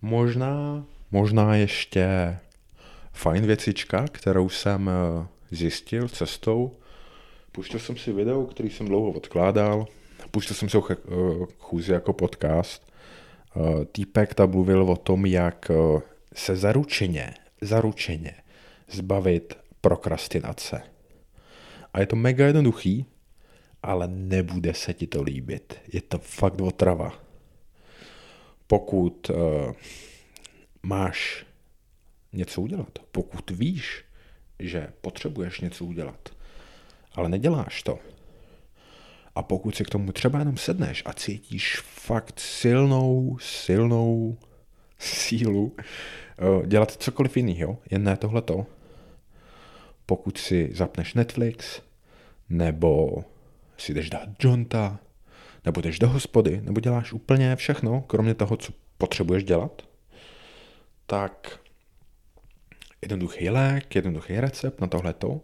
Možná, 0.03 0.85
možná 1.11 1.57
ještě 1.57 2.39
fajn 3.13 3.47
věcička, 3.47 4.05
kterou 4.13 4.49
jsem 4.49 4.91
eh, 4.91 5.27
zjistil 5.51 6.09
cestou. 6.09 6.77
Pustil 7.53 7.81
jsem 7.81 7.97
si 7.97 8.13
video, 8.13 8.45
který 8.45 8.71
jsem 8.71 8.87
dlouho 8.89 9.11
odkládal. 9.11 9.87
Pustil 10.37 10.57
jsem 10.57 10.69
si 10.69 10.79
eh, 10.91 10.97
chůzi 11.59 11.93
jako 11.93 12.13
podcast. 12.13 12.93
Týpek 13.93 14.35
tam 14.35 14.51
mluvil 14.51 14.83
o 14.83 14.97
tom, 14.97 15.27
jak 15.27 15.71
se 16.35 16.57
zaručeně, 16.57 17.35
zaručeně 17.61 18.35
zbavit 18.91 19.59
prokrastinace. 19.81 20.83
A 21.93 22.01
je 22.01 22.07
to 22.07 22.17
mega 22.17 22.47
jednoduchý, 22.47 23.07
ale 23.83 24.09
nebude 24.09 24.75
se 24.75 24.95
ti 24.95 25.07
to 25.07 25.23
líbit. 25.23 25.81
Je 25.93 26.03
to 26.03 26.19
fakt 26.19 26.61
otrava. 26.61 27.15
Pokud 28.67 29.31
uh, 29.31 29.37
máš 30.83 31.47
něco 32.33 32.61
udělat, 32.61 32.99
pokud 33.13 33.51
víš, 33.51 34.05
že 34.59 34.93
potřebuješ 35.01 35.61
něco 35.61 35.85
udělat, 35.85 36.29
ale 37.15 37.29
neděláš 37.29 37.83
to, 37.83 37.99
a 39.37 39.43
pokud 39.43 39.77
si 39.77 39.85
k 39.85 39.91
tomu 39.91 40.13
třeba 40.13 40.39
jenom 40.39 40.57
sedneš 40.57 41.03
a 41.07 41.13
cítíš 41.13 41.81
fakt 41.81 42.41
silnou, 42.41 43.39
silnou 43.41 44.37
sílu 44.99 45.65
uh, 45.67 46.67
dělat 46.67 46.93
cokoliv 46.93 47.37
jiného, 47.37 47.79
jen 47.91 48.05
ne 48.05 48.17
tohleto, 48.17 48.67
pokud 50.07 50.39
si 50.39 50.71
zapneš 50.73 51.15
Netflix, 51.15 51.83
nebo 52.49 53.25
si 53.79 53.95
jdeš 53.95 54.11
dát 54.11 54.29
jonta, 54.45 54.99
nebo 55.65 55.81
jdeš 55.81 55.99
do 55.99 56.09
hospody, 56.09 56.61
nebo 56.65 56.81
děláš 56.81 57.13
úplně 57.13 57.57
všechno, 57.57 58.01
kromě 58.01 58.35
toho, 58.35 58.57
co 58.57 58.73
potřebuješ 58.99 59.45
dělat, 59.45 59.83
tak 61.07 61.61
jednoduchý 63.03 63.51
lék, 63.51 63.95
jednoduchý 63.95 64.41
recept 64.41 64.81
na 64.81 64.87
tohleto 64.87 65.41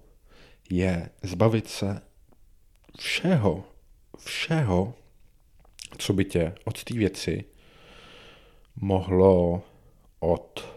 je 0.70 1.10
zbavit 1.22 1.68
se 1.68 2.00
všeho, 2.98 3.71
všeho, 4.18 4.94
co 5.98 6.12
by 6.12 6.24
tě 6.24 6.54
od 6.64 6.84
té 6.84 6.94
věci 6.94 7.44
mohlo 8.76 9.62
od 10.20 10.72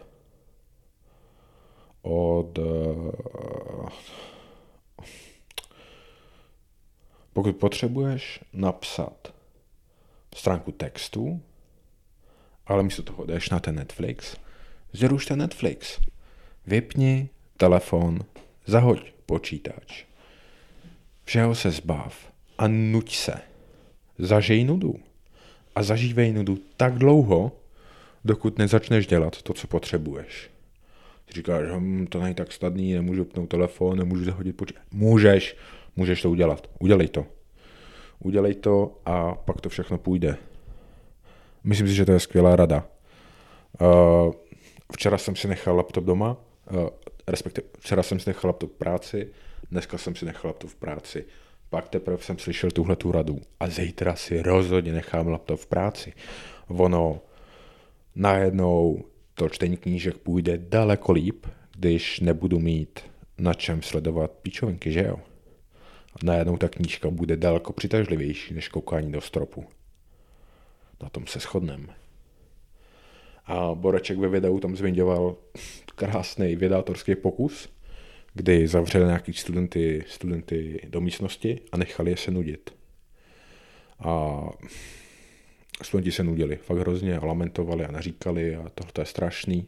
od 2.02 2.60
pokud 7.34 7.56
potřebuješ 7.56 8.39
napsat 8.54 9.34
stránku 10.36 10.71
textu, 10.71 11.41
ale 12.65 12.84
místo 12.84 13.04
toho 13.04 13.26
jdeš 13.26 13.50
na 13.50 13.60
ten 13.60 13.76
Netflix, 13.76 14.38
zruš 14.93 15.26
ten 15.26 15.39
Netflix. 15.39 16.00
Vypni 16.67 17.30
telefon, 17.58 18.19
zahoď 18.65 19.12
počítač. 19.26 20.06
Všeho 21.24 21.56
se 21.56 21.71
zbav 21.71 22.32
a 22.57 22.67
nuť 22.67 23.15
se. 23.15 23.33
Zažij 24.17 24.63
nudu. 24.63 24.95
A 25.75 25.83
zažívej 25.83 26.33
nudu 26.33 26.57
tak 26.77 26.93
dlouho, 26.97 27.51
dokud 28.25 28.57
nezačneš 28.57 29.07
dělat 29.07 29.41
to, 29.41 29.53
co 29.53 29.67
potřebuješ. 29.67 30.49
Ty 31.25 31.33
říkáš, 31.33 31.63
hm, 31.71 32.07
to 32.07 32.21
není 32.21 32.35
tak 32.35 32.51
snadný, 32.51 32.93
nemůžu 32.93 33.25
pnout 33.25 33.49
telefon, 33.49 33.97
nemůžu 33.97 34.23
zahodit 34.23 34.57
počítač. 34.57 34.83
Můžeš, 34.91 35.57
můžeš 35.95 36.21
to 36.21 36.29
udělat. 36.29 36.69
Udělej 36.79 37.07
to. 37.07 37.25
Udělej 38.19 38.55
to 38.55 39.01
a 39.05 39.35
pak 39.35 39.61
to 39.61 39.69
všechno 39.69 39.97
půjde. 39.97 40.37
Myslím 41.63 41.87
si, 41.87 41.93
že 41.93 42.05
to 42.05 42.11
je 42.11 42.19
skvělá 42.19 42.55
rada. 42.55 42.87
Uh, 43.81 44.33
včera 44.93 45.17
jsem 45.17 45.35
si 45.35 45.47
nechal 45.47 45.75
laptop 45.75 46.03
doma, 46.03 46.37
uh, 46.71 46.89
respektive 47.27 47.67
včera 47.79 48.03
jsem 48.03 48.19
si 48.19 48.29
nechal 48.29 48.49
laptop 48.49 48.71
v 48.71 48.77
práci, 48.77 49.31
dneska 49.71 49.97
jsem 49.97 50.15
si 50.15 50.25
nechal 50.25 50.49
laptop 50.49 50.69
v 50.69 50.75
práci. 50.75 51.25
Pak 51.75 51.89
teprve 51.89 52.17
jsem 52.17 52.39
slyšel 52.39 52.71
tuhle 52.71 52.95
tu 52.95 53.11
radu. 53.11 53.41
A 53.59 53.67
zítra 53.67 54.15
si 54.15 54.41
rozhodně 54.41 54.93
nechám 54.93 55.27
laptop 55.27 55.59
v 55.59 55.65
práci. 55.65 56.13
Ono 56.67 57.21
najednou 58.15 59.05
to 59.33 59.49
čtení 59.49 59.77
knížek 59.77 60.17
půjde 60.17 60.57
daleko 60.57 61.11
líp, 61.11 61.45
když 61.77 62.19
nebudu 62.19 62.59
mít 62.59 62.99
na 63.38 63.53
čem 63.53 63.81
sledovat 63.81 64.31
píčovinky, 64.31 64.91
že 64.91 65.03
jo? 65.03 65.19
Najednou 66.23 66.57
ta 66.57 66.69
knížka 66.69 67.09
bude 67.09 67.38
daleko 67.38 67.73
přitažlivější 67.73 68.53
než 68.53 68.67
koukání 68.67 69.11
do 69.11 69.21
stropu. 69.21 69.65
Na 71.03 71.09
tom 71.09 71.27
se 71.27 71.39
shodneme. 71.39 71.95
A 73.45 73.75
Boreček 73.75 74.17
ve 74.17 74.27
videu 74.27 74.59
tam 74.59 74.75
zmiňoval 74.75 75.35
krásný 75.95 76.55
vědátorský 76.55 77.15
pokus, 77.15 77.69
kdy 78.36 78.67
zavřeli 78.67 79.06
nějaký 79.06 79.34
studenty, 79.34 80.04
studenty 80.08 80.82
do 80.89 81.02
místnosti 81.02 81.62
a 81.71 81.78
nechali 81.78 82.12
je 82.12 82.17
se 82.17 82.32
nudit. 82.32 82.76
A 84.00 84.41
studenti 85.82 86.12
se 86.12 86.24
nudili, 86.24 86.56
fakt 86.56 86.78
hrozně 86.78 87.17
a 87.17 87.26
lamentovali 87.26 87.86
a 87.86 87.91
naříkali 87.91 88.56
a 88.56 88.69
tohle 88.76 88.91
je 89.00 89.06
strašný. 89.06 89.67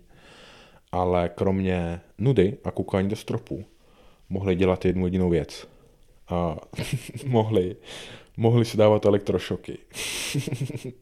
Ale 0.91 1.29
kromě 1.29 2.01
nudy 2.17 2.57
a 2.63 2.71
koukání 2.71 3.09
do 3.09 3.15
stropu 3.15 3.65
mohli 4.29 4.55
dělat 4.55 4.85
jednu 4.85 5.05
jedinou 5.05 5.29
věc. 5.29 5.67
A 6.27 6.57
mohli, 7.25 7.75
mohli 8.37 8.65
si 8.65 8.77
dávat 8.77 9.05
elektrošoky. 9.05 9.77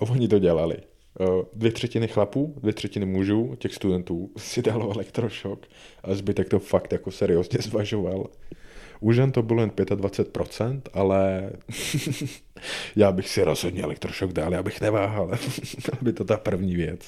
oni 0.00 0.28
to 0.28 0.38
dělali. 0.38 0.76
Dvě 1.54 1.72
třetiny 1.72 2.08
chlapů, 2.08 2.54
dvě 2.60 2.72
třetiny 2.72 3.06
mužů, 3.06 3.54
těch 3.58 3.74
studentů, 3.74 4.30
si 4.38 4.62
dalo 4.62 4.94
elektrošok 4.94 5.66
a 6.02 6.14
zbytek 6.14 6.48
to 6.48 6.58
fakt 6.58 6.92
jako 6.92 7.10
seriózně 7.10 7.58
zvažoval. 7.62 8.26
U 9.00 9.12
žen 9.12 9.32
to 9.32 9.42
bylo 9.42 9.60
jen 9.60 9.70
25%, 9.70 10.80
ale 10.92 11.50
já 12.96 13.12
bych 13.12 13.28
si 13.28 13.44
rozhodně 13.44 13.82
elektrošok 13.82 14.32
dal, 14.32 14.52
já 14.52 14.62
bych 14.62 14.80
neváhal. 14.80 15.26
Byla 15.26 15.98
by 16.02 16.12
to 16.12 16.24
ta 16.24 16.36
první 16.36 16.76
věc. 16.76 17.00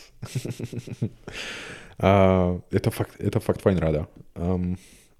a 2.02 2.58
je 2.72 2.80
to 2.80 2.90
fakt, 2.90 3.16
je 3.20 3.30
to 3.30 3.40
fakt 3.40 3.62
fajn 3.62 3.78
rada. 3.78 4.06
Um, 4.54 4.76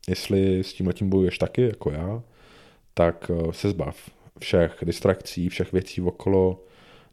jestli 0.08 0.64
s 0.64 0.72
tím 0.72 0.86
letím 0.86 1.10
bojuješ 1.10 1.38
taky, 1.38 1.62
jako 1.62 1.90
já, 1.90 2.22
tak 2.94 3.30
uh, 3.30 3.52
se 3.52 3.68
zbav 3.68 3.96
všech 4.38 4.76
distrakcí, 4.82 5.48
všech 5.48 5.72
věcí 5.72 6.00
okolo, 6.00 6.65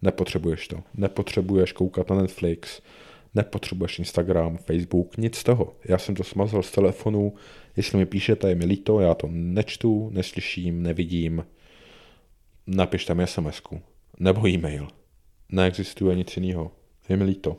nepotřebuješ 0.04 0.68
to. 0.68 0.84
Nepotřebuješ 0.94 1.72
koukat 1.72 2.10
na 2.10 2.16
Netflix, 2.16 2.82
nepotřebuješ 3.36 4.00
Instagram, 4.00 4.58
Facebook, 4.58 5.18
nic 5.18 5.36
z 5.36 5.44
toho. 5.44 5.76
Já 5.86 5.98
jsem 5.98 6.16
to 6.16 6.24
smazal 6.24 6.64
z 6.64 6.72
telefonu, 6.72 7.34
jestli 7.78 7.98
mi 7.98 8.06
píšete, 8.06 8.50
je 8.50 8.56
mi 8.56 8.66
líto, 8.66 9.00
já 9.00 9.14
to 9.14 9.28
nečtu, 9.32 10.10
neslyším, 10.14 10.84
nevidím, 10.84 11.46
napište 12.68 13.16
mi 13.16 13.28
sms 13.28 13.62
nebo 14.20 14.48
e-mail. 14.48 14.88
Neexistuje 15.50 16.16
nic 16.16 16.38
jiného. 16.38 16.72
Je 17.10 17.18
mi 17.18 17.24
líto. 17.24 17.58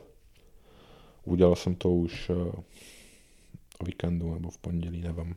Udělal 1.23 1.55
jsem 1.55 1.75
to 1.75 1.91
už 1.91 2.29
eh, 2.29 2.33
o 3.79 3.85
víkendu 3.85 4.33
nebo 4.33 4.49
v 4.49 4.57
pondělí, 4.57 5.01
nevím. 5.01 5.35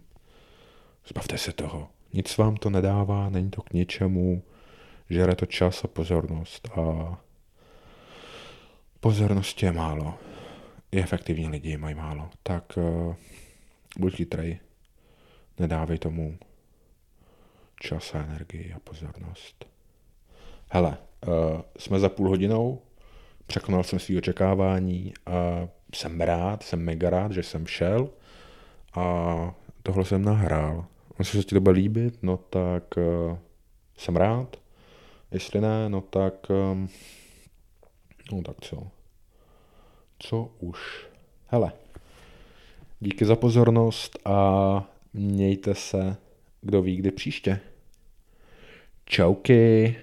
Zbavte 1.09 1.38
se 1.38 1.53
toho. 1.53 1.88
Nic 2.12 2.37
vám 2.37 2.57
to 2.57 2.71
nedává, 2.71 3.31
není 3.31 3.51
to 3.51 3.62
k 3.62 3.73
ničemu, 3.73 4.42
žere 5.11 5.35
to 5.35 5.47
čas 5.47 5.85
a 5.85 5.88
pozornost 5.88 6.68
a 6.77 7.16
pozornosti 9.01 9.66
je 9.66 9.73
málo. 9.73 10.14
I 10.92 11.01
efektivní 11.01 11.49
lidi 11.49 11.77
mají 11.77 11.94
málo. 11.94 12.31
Tak 12.42 12.77
uh, 12.77 13.14
buď 13.99 14.14
chytrej, 14.14 14.59
nedávej 15.59 15.99
tomu 15.99 16.38
čas 17.81 18.14
a 18.14 18.18
energii 18.18 18.73
a 18.73 18.79
pozornost. 18.79 19.64
Hele, 20.71 20.99
uh, 21.27 21.61
jsme 21.79 21.99
za 21.99 22.09
půl 22.09 22.29
hodinou, 22.29 22.83
překonal 23.47 23.83
jsem 23.83 23.99
svý 23.99 24.18
očekávání 24.18 25.14
a 25.27 25.68
jsem 25.94 26.21
rád, 26.21 26.62
jsem 26.62 26.85
mega 26.85 27.11
rád, 27.11 27.33
že 27.33 27.42
jsem 27.42 27.66
šel 27.66 28.11
a 28.94 29.05
tohle 29.83 30.05
jsem 30.05 30.25
nahrál. 30.25 30.87
Jestli 31.18 31.42
se 31.42 31.49
ti 31.49 31.55
to 31.55 31.61
bude 31.61 31.73
líbit, 31.73 32.23
no 32.23 32.37
tak 32.37 32.97
uh, 32.97 33.38
jsem 33.97 34.16
rád. 34.16 34.57
Jestli 35.30 35.60
ne, 35.60 35.88
no 35.88 36.00
tak 36.00 36.50
um, 36.50 36.88
no 38.32 38.42
tak 38.42 38.56
co? 38.60 38.86
Co 40.18 40.50
už? 40.58 41.06
Hele, 41.46 41.72
díky 43.00 43.24
za 43.24 43.36
pozornost 43.36 44.18
a 44.24 44.90
mějte 45.12 45.74
se, 45.74 46.16
kdo 46.60 46.82
ví, 46.82 46.96
kdy 46.96 47.10
příště. 47.10 47.60
Čauky. 49.04 49.96